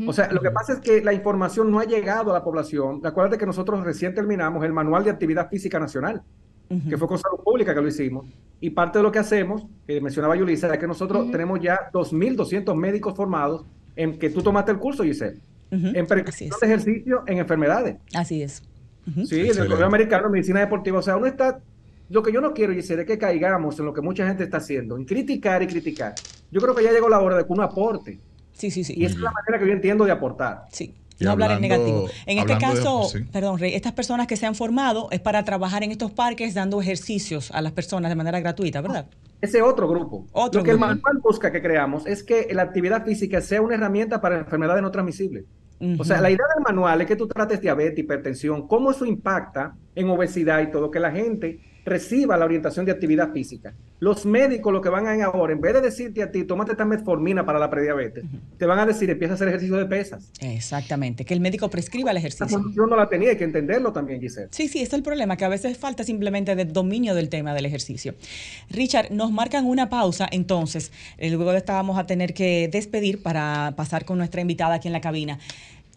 [0.06, 3.00] O sea, lo que pasa es que la información no ha llegado a la población.
[3.04, 6.20] Acuérdate que nosotros recién terminamos el Manual de Actividad Física Nacional,
[6.68, 8.26] que fue con salud pública que lo hicimos.
[8.60, 12.74] Y parte de lo que hacemos, que mencionaba Yulisa, es que nosotros tenemos ya 2.200
[12.74, 13.64] médicos formados
[13.96, 17.96] en que tú tomaste el curso, Giselle, en prevención de ejercicio en enfermedades.
[18.14, 18.62] Así es.
[19.24, 19.56] Sí, en el.
[19.56, 20.98] Colegio Americano de Medicina Deportiva.
[20.98, 21.60] O sea, uno está.
[22.10, 24.58] Lo que yo no quiero, Giselle, es que caigamos en lo que mucha gente está
[24.58, 26.14] haciendo, en criticar y criticar.
[26.50, 28.18] Yo creo que ya llegó la hora de que uno aporte.
[28.52, 28.94] Sí, sí, sí.
[28.96, 30.64] Y esa es la manera que yo entiendo de aportar.
[30.72, 30.94] Sí.
[31.20, 32.08] Y no hablar en negativo.
[32.26, 33.24] En este de- caso, sí.
[33.32, 36.80] perdón, Rey, estas personas que se han formado es para trabajar en estos parques dando
[36.80, 39.06] ejercicios a las personas de manera gratuita, ¿verdad?
[39.40, 40.26] Ese otro grupo.
[40.32, 43.74] Otro lo que el manual busca que creamos es que la actividad física sea una
[43.74, 45.44] herramienta para enfermedades no transmisibles.
[45.98, 49.76] O sea, la idea del manual es que tú trates diabetes, hipertensión, cómo eso impacta
[49.94, 53.74] en obesidad y todo, que la gente reciba la orientación de actividad física.
[54.00, 56.84] Los médicos lo que van a ahora, en vez de decirte a ti, tómate esta
[56.84, 58.24] metformina para la prediabetes,
[58.56, 60.30] te van a decir, empieza a hacer ejercicio de pesas.
[60.40, 62.60] Exactamente, que el médico prescriba el ejercicio.
[62.60, 64.48] función no la tenía, hay que entenderlo también, Giselle.
[64.52, 67.66] Sí, sí, es el problema, que a veces falta simplemente de dominio del tema del
[67.66, 68.14] ejercicio.
[68.70, 74.04] Richard, nos marcan una pausa, entonces, eh, luego estábamos a tener que despedir para pasar
[74.04, 75.40] con nuestra invitada aquí en la cabina.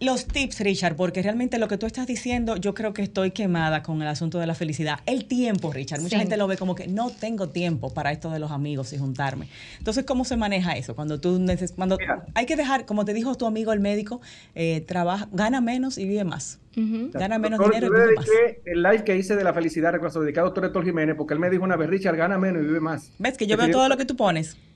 [0.01, 3.83] Los tips, Richard, porque realmente lo que tú estás diciendo, yo creo que estoy quemada
[3.83, 4.99] con el asunto de la felicidad.
[5.05, 6.01] El tiempo, Richard.
[6.01, 6.21] Mucha Sí.
[6.21, 9.47] gente lo ve como que no tengo tiempo para esto de los amigos y juntarme.
[9.77, 10.95] Entonces, ¿cómo se maneja eso?
[10.95, 11.99] Cuando tú neces cuando
[12.33, 14.21] hay que dejar, como te dijo tu amigo el médico,
[14.55, 16.57] eh, trabaja, gana menos y vive más.
[16.75, 20.17] Gana menos Doctor, dinero yo le dediqué el live que hice de la felicidad, se
[20.17, 22.63] lo dediqué al doctor Héctor Jiménez, porque él me dijo una vez, Richard, gana menos
[22.63, 23.11] y vive más.
[23.19, 24.57] ¿Ves que yo veo todo lo que tú pones?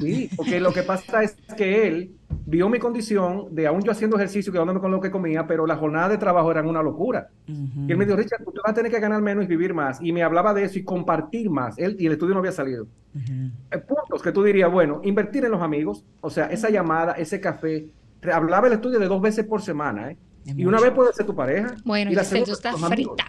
[0.00, 2.10] Sí, porque lo que pasa es que él
[2.44, 5.76] vio mi condición de aún yo haciendo ejercicio, quedándome con lo que comía, pero la
[5.76, 7.30] jornada de trabajo era una locura.
[7.46, 9.98] Y él me dijo, Richard, tú vas a tener que ganar menos y vivir más.
[10.00, 11.76] Y me hablaba de eso y compartir más.
[11.78, 12.86] Él, y el estudio no había salido.
[13.70, 17.40] Eh, Puntos que tú dirías, bueno, invertir en los amigos, o sea, esa llamada, ese
[17.40, 17.88] café.
[18.32, 20.16] Hablaba el estudio de dos veces por semana, ¿eh?
[20.54, 21.74] Y una vez puede ser tu pareja.
[21.84, 22.88] Bueno, y la segunda, amigos.
[23.16, 23.24] frita.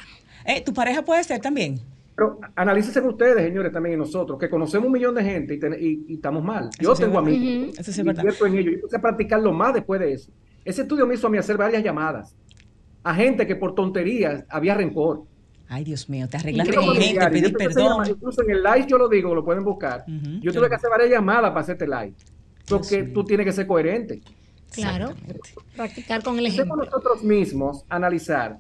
[0.46, 1.80] Eh, ¿Tu pareja puede ser también?
[2.16, 5.76] Pero analícense ustedes, señores, también y nosotros, que conocemos un millón de gente y, ten-
[5.80, 6.70] y- y estamos mal.
[6.80, 7.70] Eso Yo tengo amigos.
[7.70, 7.82] Ujú.
[7.82, 8.26] Eso sí es verdad.
[8.26, 8.72] en ello.
[8.72, 10.32] Yo empecé a practicarlo más después de eso.
[10.66, 12.36] Ese estudio me hizo a mí hacer varias llamadas
[13.04, 15.24] a gente que por tonterías había rencor.
[15.70, 18.08] Ay, Dios mío, te arreglaste con gente, llamar, perdón.
[18.10, 20.04] incluso en el live yo lo digo, lo pueden buscar.
[20.08, 22.14] yo tuve que hacer varias llamadas para hacerte live.
[22.68, 24.22] Porque tú tienes que ser coherente.
[24.74, 25.14] Claro.
[25.76, 26.86] Practicar con el Empecemos ejemplo.
[26.98, 28.60] nosotros mismos a analizar.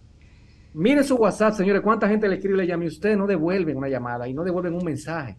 [0.73, 3.77] Miren su WhatsApp, señores, cuánta gente le escribe y le llama y ustedes no devuelven
[3.77, 5.35] una llamada y no devuelven un mensaje.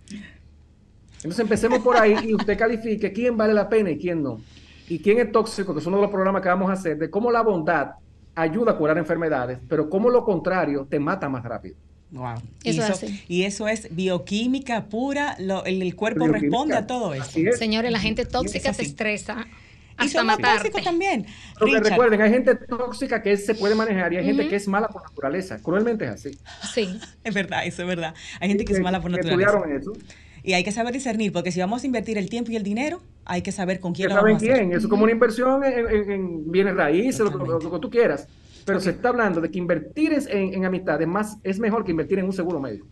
[1.16, 4.40] Entonces empecemos por ahí y usted califique quién vale la pena y quién no.
[4.88, 7.10] Y quién es tóxico, que es uno de los programas que vamos a hacer, de
[7.10, 7.90] cómo la bondad
[8.34, 11.76] ayuda a curar enfermedades, pero cómo lo contrario te mata más rápido.
[12.10, 12.36] Wow.
[12.64, 16.40] Eso eso, y eso es bioquímica pura, lo- el, el cuerpo Bioquímica.
[16.46, 17.38] responde a todo eso.
[17.38, 17.58] Es.
[17.58, 18.82] Señores, la gente tóxica así.
[18.82, 19.46] estresa
[20.04, 21.26] Y son tóxicos también.
[21.58, 24.68] Porque Richard, recuerden, hay gente tóxica que se puede manejar y hay gente que es
[24.68, 25.58] mala por naturaleza.
[25.62, 26.38] Cruelmente es así.
[26.72, 26.98] Sí.
[27.24, 28.14] es verdad, eso es verdad.
[28.40, 29.50] Hay gente que es mala por naturaleza.
[29.50, 29.92] estudiaron eso.
[30.44, 33.02] Y hay que saber discernir, porque si vamos a invertir el tiempo y el dinero,
[33.24, 34.58] hay que saber con quién lo saben vamos a hacer.
[34.58, 37.78] quién, eso es como una inversión en, en- en bienes raíces, lo, lo- lo que
[37.80, 38.26] tú quieras.
[38.64, 41.90] Pero se está hablando de que invertir en, en amistad es, más, es mejor que
[41.90, 42.86] invertir en un seguro médico.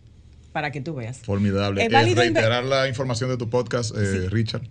[0.51, 1.19] Para que tú veas.
[1.19, 1.83] Formidable.
[1.85, 4.63] Es Eh, reiterar la información de tu podcast, eh, Richard.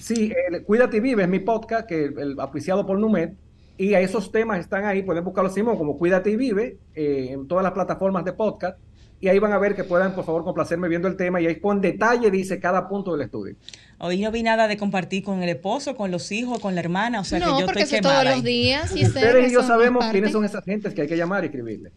[0.00, 3.30] Sí, el Cuídate y Vive es mi podcast, que el auspiciado por Numed,
[3.78, 7.28] y a esos temas están ahí, pueden buscarlo así mismo como Cuídate y Vive eh,
[7.30, 8.78] en todas las plataformas de podcast,
[9.20, 11.60] y ahí van a ver que puedan, por favor, complacerme viendo el tema, y ahí
[11.60, 13.56] con detalle dice cada punto del estudio.
[13.98, 17.20] Hoy no vi nada de compartir con el esposo, con los hijos, con la hermana,
[17.20, 18.36] o sea que yo porque estoy eso quemada todos ahí.
[18.36, 18.96] los días.
[18.96, 21.92] Y Ustedes y yo sabemos quiénes son esas gentes que hay que llamar y escribirle.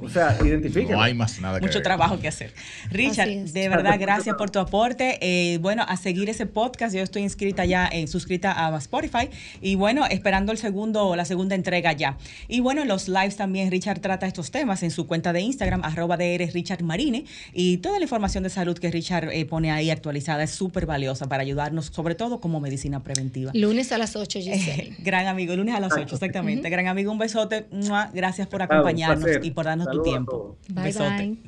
[0.00, 0.92] O sea, identifiquen.
[0.92, 2.52] No hay más nada que Mucho trabajo que hacer.
[2.90, 5.18] Richard, de verdad, gracias por tu aporte.
[5.20, 6.94] Eh, bueno, a seguir ese podcast.
[6.94, 9.28] Yo estoy inscrita ya, eh, suscrita a Spotify.
[9.60, 12.16] Y bueno, esperando el segundo, la segunda entrega ya.
[12.48, 15.84] Y bueno, en los lives también Richard trata estos temas en su cuenta de Instagram,
[15.84, 17.24] arroba DR Richard Marine.
[17.52, 21.26] Y toda la información de salud que Richard eh, pone ahí actualizada es súper valiosa
[21.26, 23.50] para ayudarnos, sobre todo como medicina preventiva.
[23.54, 24.96] Lunes a las 8, Giselle.
[24.98, 26.68] Gran amigo, lunes a las 8, exactamente.
[26.70, 27.66] Gran amigo, un besote.
[28.12, 30.56] Gracias por acompañarnos y por darnos tu Saludos tiempo.
[30.68, 31.16] Bye, besote.
[31.16, 31.38] bye.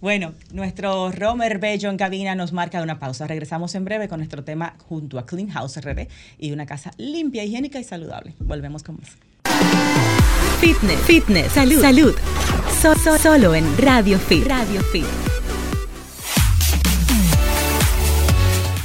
[0.00, 3.26] Bueno, nuestro Romer Bello en cabina nos marca una pausa.
[3.26, 6.08] Regresamos en breve con nuestro tema junto a Clean House RD
[6.38, 8.34] y una casa limpia, higiénica y saludable.
[8.40, 9.10] Volvemos con más.
[10.60, 12.14] Fitness, fitness, salud, salud.
[12.80, 14.46] So- so- solo en Radio Fit.
[14.46, 15.04] Radio Fit.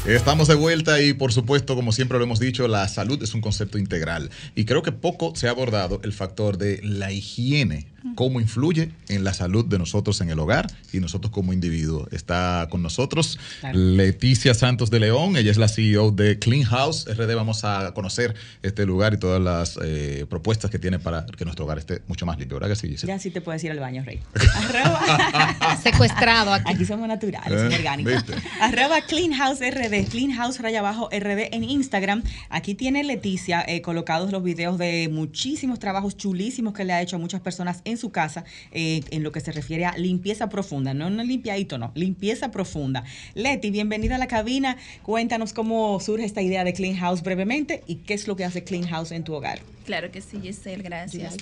[0.05, 3.41] Estamos de vuelta y por supuesto, como siempre lo hemos dicho, la salud es un
[3.41, 7.85] concepto integral y creo que poco se ha abordado el factor de la higiene,
[8.15, 12.07] cómo influye en la salud de nosotros en el hogar y nosotros como individuo.
[12.11, 13.77] Está con nosotros Claro.
[13.77, 17.35] Leticia Santos de León, ella es la CEO de Clean House RD.
[17.35, 21.65] Vamos a conocer este lugar y todas las eh, propuestas que tiene para que nuestro
[21.65, 23.13] hogar esté mucho más limpio, ¿verdad que sí, Giselle?
[23.13, 24.19] Ya sí te puedes ir al baño, Rey.
[24.55, 26.73] Arroba- Secuestrado aquí.
[26.73, 28.13] Aquí somos naturales, Eh, somos orgánicos.
[28.13, 28.33] ¿viste?
[28.61, 32.23] Arroba Clean House RD, Clean House raya abajo RD en Instagram.
[32.49, 37.15] Aquí tiene Leticia eh, colocados los videos de muchísimos trabajos chulísimos que le ha hecho
[37.15, 40.93] a muchas personas en su casa eh, en lo que se refiere a limpieza profunda.
[40.93, 43.03] No una limpiadito, no, limpieza profunda.
[43.35, 44.77] Leti, bienvenida a la cabina.
[45.03, 48.63] Cuéntanos cómo surge esta idea de Clean House brevemente y qué es lo que hace
[48.63, 49.59] Clean House en tu hogar.
[49.85, 51.35] Claro que sí, Giselle, gracias.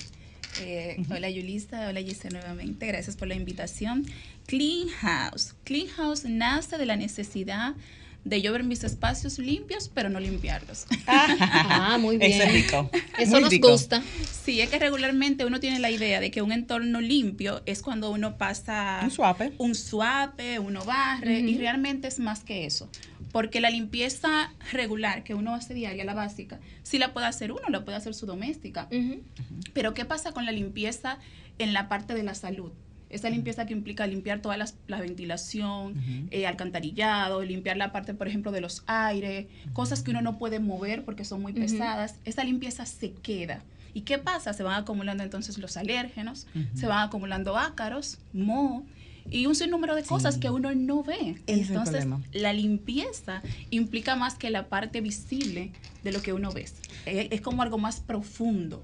[0.62, 4.06] Eh, Hola Yulista, hola Giselle nuevamente, gracias por la invitación.
[4.46, 5.54] Clean House.
[5.64, 7.74] Clean House nace de la necesidad
[8.24, 10.86] de yo ver mis espacios limpios, pero no limpiarlos.
[11.06, 12.32] Ah, muy bien.
[12.32, 12.90] Eso es rico.
[13.18, 13.70] Eso Muy nos rico.
[13.70, 14.02] gusta.
[14.44, 18.10] Sí, es que regularmente uno tiene la idea de que un entorno limpio es cuando
[18.10, 19.52] uno pasa Un suape.
[19.58, 22.90] un suape, uno barre, y realmente es más que eso.
[23.32, 27.62] Porque la limpieza regular que uno hace diaria, la básica, sí la puede hacer uno,
[27.68, 28.88] la puede hacer su doméstica.
[29.74, 31.18] Pero ¿qué pasa con la limpieza
[31.58, 32.72] en la parte de la salud?
[33.10, 35.94] Esa limpieza que implica limpiar toda las- la ventilación,
[36.30, 40.60] eh, alcantarillado, limpiar la parte, por ejemplo, de los aires, cosas que uno no puede
[40.60, 42.16] mover porque son muy pesadas.
[42.24, 43.62] Esa limpieza se queda.
[43.94, 44.52] ¿Y qué pasa?
[44.52, 48.84] Se van acumulando entonces los alérgenos, se van acumulando ácaros, moho
[49.30, 51.36] y un sinnúmero de cosas que uno no ve.
[51.46, 55.72] Ese Entonces, la limpieza implica más que la parte visible
[56.08, 56.66] de lo que uno ve.
[57.06, 58.82] Eh, Es como algo más profundo.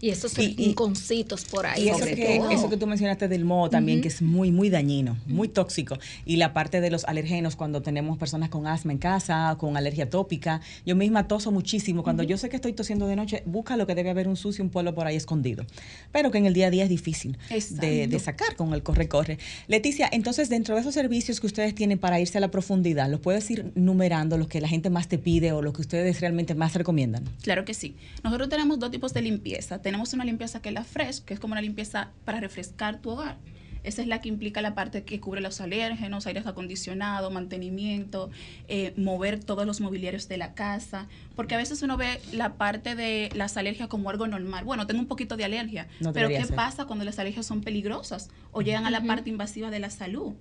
[0.00, 1.84] Y esos rinconcitos por ahí.
[1.84, 2.50] Y eso sobre que, todo.
[2.50, 5.98] eso que tú mencionaste del moho también, que es muy, muy dañino, muy tóxico.
[6.24, 10.08] Y la parte de los alergenos, cuando tenemos personas con asma en casa, con alergia
[10.08, 10.60] tópica.
[10.86, 12.02] Yo misma toso muchísimo.
[12.02, 14.64] Cuando yo sé que estoy tosiendo de noche, busca lo que debe haber un sucio,
[14.64, 15.64] un polvo por ahí escondido.
[16.12, 17.36] Pero que en el día a día es difícil
[17.70, 19.38] de, de sacar con el corre-corre.
[19.68, 23.20] Leticia, entonces, dentro de esos servicios que ustedes tienen para irse a la profundidad, ¿los
[23.20, 26.54] puedes ir numerando, los que la gente más te pide o los que ustedes realmente
[26.54, 27.24] más recomiendan?
[27.42, 27.96] Claro que sí.
[28.22, 29.80] Nosotros tenemos dos tipos de limpieza.
[29.80, 33.10] Tenemos una limpieza que es la fresh, que es como una limpieza para refrescar tu
[33.10, 33.38] hogar.
[33.84, 38.30] Esa es la que implica la parte que cubre los alérgenos, aires acondicionados, mantenimiento,
[38.68, 41.08] eh, mover todos los mobiliarios de la casa.
[41.34, 44.64] Porque a veces uno ve la parte de las alergias como algo normal.
[44.64, 45.88] Bueno, tengo un poquito de alergia.
[46.00, 46.54] No pero ¿qué ser.
[46.54, 50.34] pasa cuando las alergias son peligrosas o llegan a la parte invasiva de la salud?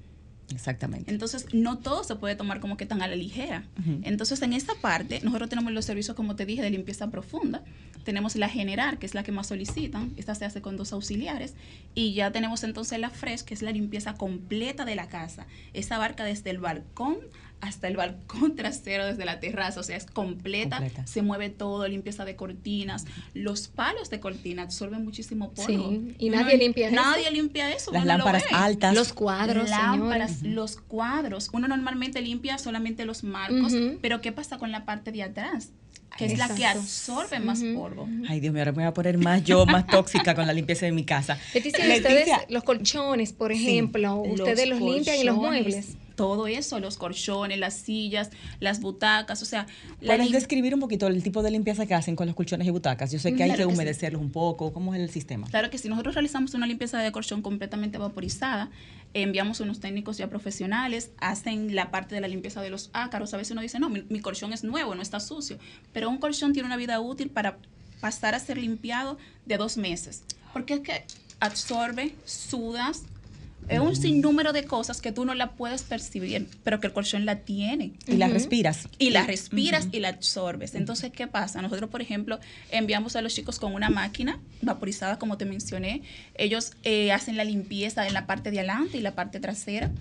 [0.54, 1.12] Exactamente.
[1.12, 3.64] Entonces, no todo se puede tomar como que tan a la ligera.
[4.04, 7.64] Entonces, en esa parte, nosotros tenemos los servicios, como te dije, de limpieza profunda.
[8.04, 10.14] Tenemos la general, que es la que más solicitan.
[10.18, 11.56] Esta se hace con dos auxiliares.
[11.94, 15.46] Y ya tenemos entonces la fresh, que es la limpieza completa de la casa.
[15.74, 17.18] Esa abarca desde el balcón
[17.62, 19.80] hasta el balcón trasero, desde la terraza.
[19.80, 20.78] O sea, es completa.
[20.78, 21.08] Completa.
[21.08, 23.06] Se mueve todo, limpieza de cortinas.
[23.34, 25.90] Los palos de cortina absorben muchísimo polvo.
[25.92, 26.96] Sí, y uno- nadie limpia eso.
[26.96, 27.92] Nadie limpia eso.
[27.92, 28.94] Las lo lámparas altas.
[28.96, 30.56] Los cuadros, Lámparas, señores.
[30.56, 31.50] los cuadros.
[31.54, 35.70] Uno normalmente limpia solamente los marcos, pero ¿qué pasa con la parte de atrás?
[36.18, 38.08] Que es la que absorbe más polvo.
[38.28, 40.86] Ay, Dios mío, ahora me voy a poner más yo, más tóxica con la limpieza
[40.86, 41.38] de mi casa.
[41.54, 45.96] Leticia, Leticia, ustedes, los colchones, por ejemplo, Los ustedes los limpian y los muebles.
[46.22, 49.66] Todo eso, los colchones, las sillas, las butacas, o sea...
[50.06, 53.12] ¿Puedes describir un poquito el tipo de limpieza que hacen con los colchones y butacas?
[53.12, 53.64] Yo sé que hay que sí.
[53.64, 54.72] humedecerlos un poco.
[54.72, 55.48] ¿Cómo es el sistema?
[55.48, 58.70] Claro que si nosotros realizamos una limpieza de colchón completamente vaporizada,
[59.16, 63.34] enviamos unos técnicos ya profesionales, hacen la parte de la limpieza de los ácaros.
[63.34, 65.58] A veces uno dice, no, mi, mi colchón es nuevo, no está sucio.
[65.92, 67.58] Pero un colchón tiene una vida útil para
[68.00, 69.18] pasar a ser limpiado
[69.48, 70.22] de dos meses.
[70.54, 71.04] Porque es que
[71.40, 73.06] absorbe, sudas,
[73.68, 77.26] es un sinnúmero de cosas que tú no la puedes percibir, pero que el colchón
[77.26, 77.94] la tiene.
[78.08, 78.90] Y la respiras.
[78.98, 80.76] Y la respiras y la absorbes.
[80.76, 81.62] Entonces, ¿qué pasa?
[81.62, 82.40] Nosotros, por ejemplo,
[82.70, 86.02] enviamos a los chicos con una máquina vaporizada, como te mencioné.
[86.36, 89.92] Ellos eh, hacen la limpieza en la parte de adelante y la parte trasera.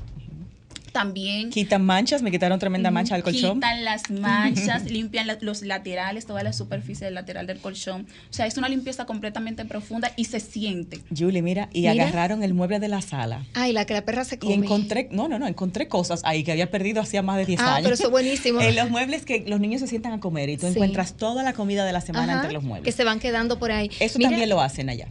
[0.92, 3.54] También Quitan manchas, me quitaron tremenda mancha del colchón.
[3.54, 8.06] quitan las manchas, limpian la- los laterales, toda la superficie del lateral del colchón.
[8.30, 11.00] O sea, es una limpieza completamente profunda y se siente.
[11.16, 11.92] Julie, mira, y Mira.
[12.04, 13.44] agarraron el mueble de la sala.
[13.54, 14.54] Ay, la que la perra se Y come.
[14.54, 17.74] encontré, no, no, no, encontré cosas ahí que había perdido hacía más de 10 Ah,
[17.76, 17.82] años.
[17.84, 18.60] pero eso es buenísimo.
[18.70, 20.72] En los muebles que los niños se sientan a comer y tú Sí.
[20.72, 22.84] encuentras toda la comida de la semana Ajá, entre los muebles.
[22.84, 23.90] Que se van quedando por ahí.
[24.00, 25.08] Eso Mira, también lo hacen allá.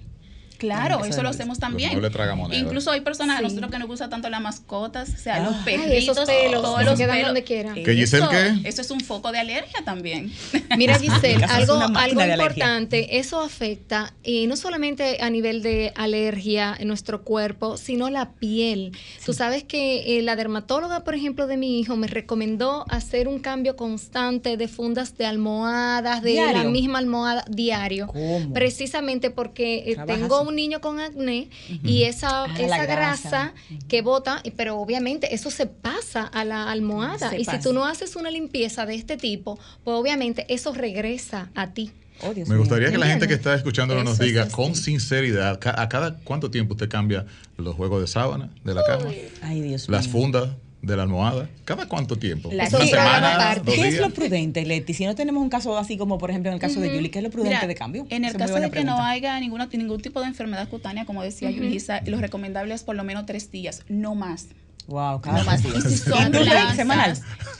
[0.59, 1.91] Claro, eso lo hacemos también.
[1.91, 2.61] muebles tragamonedas.
[2.61, 5.39] Incluso hay personas a nosotros que nos gustan tanto las mascotas, o sea, Ah.
[5.39, 7.25] los Ay, perritos, esos pelos, todos se los pelos.
[7.25, 7.73] donde quiera.
[7.73, 8.67] ¿Que Giselle Eso- qué?
[8.69, 10.31] Eso es un foco de alergia también.
[10.77, 16.87] Mira, Giselle, algo, algo importante, eso afecta y no solamente a nivel de alergia en
[16.87, 18.91] nuestro cuerpo, sino la piel.
[19.25, 23.39] Tú sabes que eh, la dermatóloga, por ejemplo, de mi hijo me recomendó hacer un
[23.39, 28.07] cambio constante de fundas de almohadas, de la misma almohada diario.
[28.07, 28.53] ¿Cómo?
[28.53, 31.49] Precisamente porque eh, tengo un niño con acné
[31.83, 32.85] y esa, Ah, esa grasa.
[32.85, 33.53] grasa,
[33.87, 37.29] que bota, y- pero obviamente eso se pasa a la almohada.
[37.29, 41.49] Se y si tú no haces una limpieza de este tipo, pues obviamente eso regresa
[41.55, 41.91] a ti.
[42.21, 42.57] Oh, Me mío.
[42.57, 46.17] gustaría que la gente que está escuchando nos Eso es diga con sinceridad, ¿a cada
[46.19, 47.25] cuánto tiempo usted cambia
[47.55, 49.05] los juegos de sábana de la cama?
[49.41, 50.11] Ay, Dios Las mío.
[50.11, 50.49] fundas
[50.81, 51.49] de la almohada.
[51.65, 52.49] ¿Cada cuánto tiempo?
[52.49, 53.09] La- ¿Una Eso semana?
[53.11, 53.61] programa aparte.
[53.65, 54.93] ¿Dos ¿Qué es lo prudente, Leti?
[54.93, 57.19] Si no tenemos un caso así como, por ejemplo, en el caso de Julie, ¿qué
[57.19, 58.05] es lo prudente Mira, de cambio?
[58.09, 61.21] En el Esa caso de que no haya ninguna, ningún tipo de enfermedad cutánea, como
[61.21, 64.47] decía Yulisa, lo recomendable es por lo menos tres días, no más.
[64.89, 65.63] Wow, cada más.
[65.63, 67.13] Y si son blancas, semanal.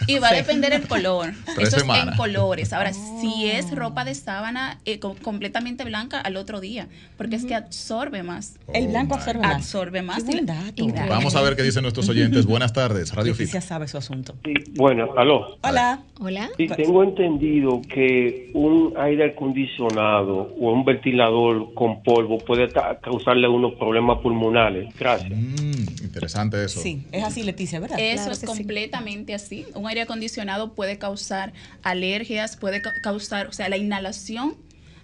[0.07, 1.34] y va a depender el color.
[1.55, 2.09] Tres Eso es semanas.
[2.13, 2.73] en colores.
[2.73, 2.99] Ahora, si
[3.30, 3.47] Oh.
[3.57, 8.23] es ropa de sábana eh, com- completamente blanca al otro día, porque es que absorbe
[8.23, 8.55] más.
[8.73, 9.55] El blanco Oh, absorbe más.
[9.57, 10.23] Absorbe más.
[10.23, 10.86] Qué buen dato.
[11.09, 12.45] Vamos a ver qué dicen nuestros oyentes.
[12.45, 13.41] Buenas tardes, Radio Fit.
[13.41, 14.36] Leticia sabe su asunto.
[14.43, 15.57] Sí, bueno, aló.
[15.61, 15.99] Hola.
[16.21, 16.49] Hola.
[16.57, 22.69] Sí, tengo entendido que un aire acondicionado o un ventilador con polvo puede
[23.01, 24.93] causarle a uno problemas pulmonares.
[24.97, 25.32] Gracias.
[25.32, 26.80] Mm, interesante eso.
[26.82, 27.99] Sí, es así, Leticia, ¿verdad?
[27.99, 28.45] Eso Claro es sí.
[28.45, 29.65] completamente así.
[29.76, 31.53] Un aire acondicionado puede causar
[31.84, 34.57] alergias, puede ca- causar, o sea, la inhalación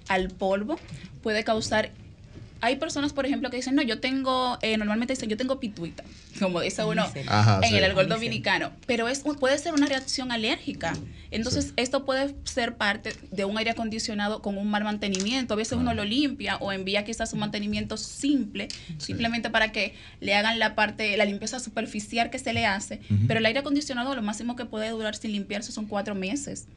[0.08, 0.78] al polvo
[1.22, 1.92] puede causar.
[2.66, 6.04] Hay personas, por ejemplo, que dicen, no, yo tengo, eh, normalmente dicen, yo tengo pituita,
[6.40, 7.76] como dice uno Ajá, en sí.
[7.76, 10.94] el alcohol dominicano, pero es, puede ser una reacción alérgica.
[11.32, 11.74] Entonces, Sí.
[11.78, 15.54] esto puede ser parte de un aire acondicionado con un mal mantenimiento.
[15.54, 20.34] A veces uno lo limpia o envía quizás un mantenimiento simple, simplemente para que le
[20.34, 23.00] hagan la parte, la limpieza superficial que se le hace.
[23.28, 26.68] Pero el aire acondicionado, lo máximo que puede durar sin limpiarse son cuatro meses.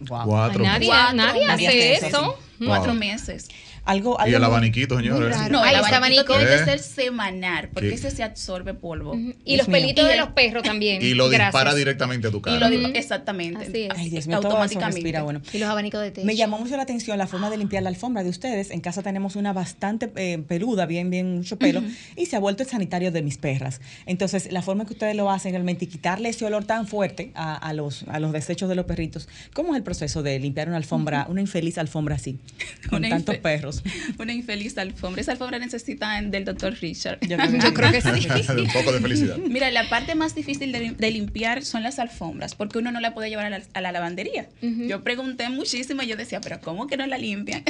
[0.00, 0.24] Wow.
[0.26, 0.64] Cuatro.
[0.64, 2.38] Ay, nadie, Cuatro, nadie nadie hace hace eso, eso.
[2.60, 2.68] Wow.
[2.68, 3.48] Cuatro meses.
[3.84, 5.36] Algo, Y el abaniquito, señores.
[5.50, 6.34] No, el abanico abanico.
[6.38, 7.94] tiene que ser semanal, porque ¿Qué?
[7.96, 9.14] ese se absorbe polvo.
[9.14, 9.76] Y Dios los mío.
[9.78, 11.02] pelitos Y de el- los perros también.
[11.02, 11.76] Y lo dispara Gracias.
[11.76, 12.58] directamente a tu Y cara.
[12.60, 12.92] lo di- Ujú.
[12.94, 13.66] exactamente.
[13.66, 13.90] Así es.
[13.96, 14.96] Ay, Dios mío, automáticamente.
[14.96, 15.42] respira bueno.
[15.52, 16.26] Y los abanicos de techo.
[16.26, 18.70] Me llamó mucho la atención la forma de limpiar la alfombra de ustedes.
[18.70, 21.82] En casa tenemos una bastante eh, peluda, bien, bien mucho pelo,
[22.16, 23.80] y se ha vuelto el sanitario de mis perras.
[24.06, 27.54] Entonces, la forma que ustedes lo hacen realmente y quitarle ese olor tan fuerte a,
[27.54, 29.28] a los, a los desechos de los perritos.
[29.52, 32.38] ¿Cómo es el proceso de limpiar una alfombra, una infeliz alfombra así,
[32.88, 33.42] con tantos infe-
[34.18, 35.20] Una infeliz alfombra.
[35.20, 37.18] Esa alfombra necesita del doctor Richard.
[37.20, 38.10] Yo creo que Yo creo que sí.
[38.10, 39.36] De un poco de felicidad.
[39.38, 43.14] Mira, la parte más difícil de, de limpiar son las alfombras, porque uno no la
[43.14, 44.48] puede llevar a la, a la lavandería.
[44.60, 47.62] Yo pregunté muchísimo y yo decía, pero ¿cómo que no la limpian?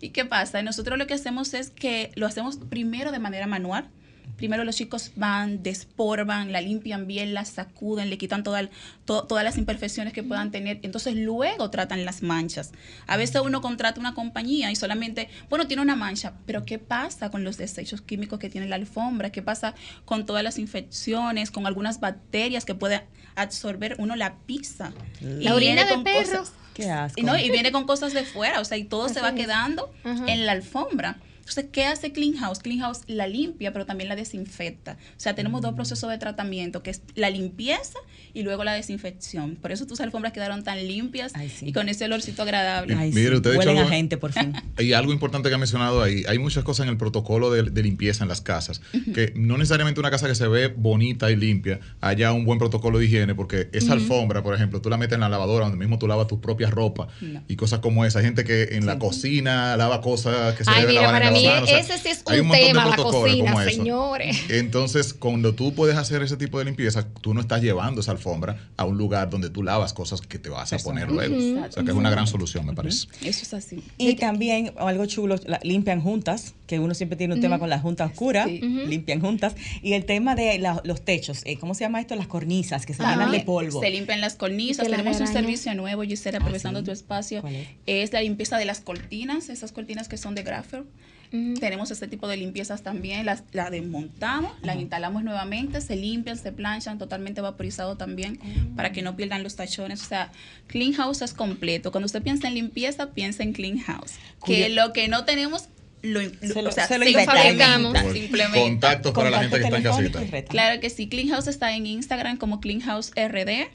[0.00, 0.62] ¿Y qué pasa?
[0.62, 3.88] Nosotros lo que hacemos es que lo hacemos primero de manera manual.
[4.36, 8.70] Primero los chicos van, desporban, la limpian bien, la sacuden, le quitan toda el-
[9.06, 10.78] to- todas las imperfecciones que puedan tener.
[10.82, 12.72] Entonces luego tratan las manchas.
[13.06, 17.30] A veces uno contrata una compañía y solamente, bueno, tiene una mancha, pero ¿qué pasa
[17.30, 19.30] con los desechos químicos que tiene la alfombra?
[19.30, 19.74] ¿Qué pasa
[20.04, 23.04] con todas las infecciones, con algunas bacterias que puede
[23.36, 24.92] absorber uno la pizza?
[25.22, 26.20] Y La orina viene de con perro.
[26.40, 27.18] cosas- Qué asco.
[27.18, 29.34] y, no, y viene con cosas de fuera, o sea, y todo se va es.
[29.34, 30.24] quedando Ajá.
[30.26, 31.16] en la alfombra.
[31.48, 32.58] Entonces, ¿qué hace Clean House?
[32.58, 34.96] Clean House la limpia, pero también la desinfecta.
[35.16, 37.98] O sea, tenemos dos procesos de tratamiento, que es la limpieza
[38.34, 39.56] y luego la desinfección.
[39.56, 41.32] Por eso tus alfombras quedaron tan limpias
[41.62, 42.94] y con ese olorcito agradable.
[42.94, 44.52] Ay, Mire, usted ha dicho Huelen a algo- gente, por fin.
[44.78, 47.82] Y algo importante que ha mencionado ahí, hay muchas cosas en el protocolo de, de
[47.82, 48.80] limpieza en las casas,
[49.14, 52.98] que no necesariamente una casa que se ve bonita y limpia haya un buen protocolo
[52.98, 55.98] de higiene, porque esa alfombra, por ejemplo, tú la metes en la lavadora donde mismo
[55.98, 57.42] tú lavas tu propia ropa No.
[57.48, 58.18] y cosas como esa.
[58.18, 61.28] Hay gente que en la cocina lava cosas que se Ay, deben mira, lavar en
[61.28, 64.38] la O sea, ese sí es hay un tema, la cocina, señores.
[64.48, 68.68] Entonces, cuando tú puedes hacer ese tipo de limpieza, tú no estás llevando esa alfombra
[68.76, 71.34] a un lugar donde tú lavas cosas que te vas a poner luego.
[71.36, 71.64] Ujú.
[71.64, 73.08] O sea, que es una gran solución, me parece.
[73.22, 73.82] Eso es así.
[73.98, 77.78] Y también algo chulo, la- limpian juntas, que uno siempre tiene un tema con la
[77.78, 78.60] junta oscura, Sí.
[78.60, 79.54] Limpian juntas.
[79.82, 82.16] Y el tema de la- los techos, eh, ¿cómo se llama esto?
[82.16, 83.80] Las cornisas, que se llenan de polvo.
[83.80, 84.86] Se limpian las cornisas.
[84.86, 87.42] Tenemos un servicio nuevo, Gisela, aprovechando tu espacio.
[87.86, 88.12] es?
[88.12, 90.84] la limpieza de las cortinas, esas cortinas que son de Graffer.
[91.30, 93.26] Tenemos este tipo de limpiezas también.
[93.26, 98.38] Las, la desmontamos, las instalamos nuevamente, se limpian, se planchan, totalmente vaporizado también,
[98.76, 100.02] para que no pierdan los tachones.
[100.02, 100.32] O sea,
[100.66, 101.90] Clean House es completo.
[101.92, 104.12] Cuando usted piensa en limpieza, piensa en Clean House.
[104.44, 105.68] Que lo que no tenemos
[106.02, 108.60] lo, Se lo- o sea, se lo fabricamos, simplemente.
[108.60, 110.18] contactos para la gente que está en casita.
[110.50, 111.08] Claro que sí.
[111.08, 113.68] Clean House está en Instagram como Clean House RD.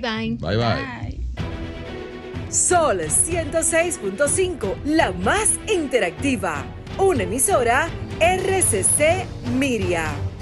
[0.00, 0.36] bye.
[0.40, 1.20] Bye bye.
[2.50, 6.64] Sol 106.5, la más interactiva.
[6.98, 7.88] Una emisora
[8.20, 9.26] RCC
[9.56, 10.33] Miria.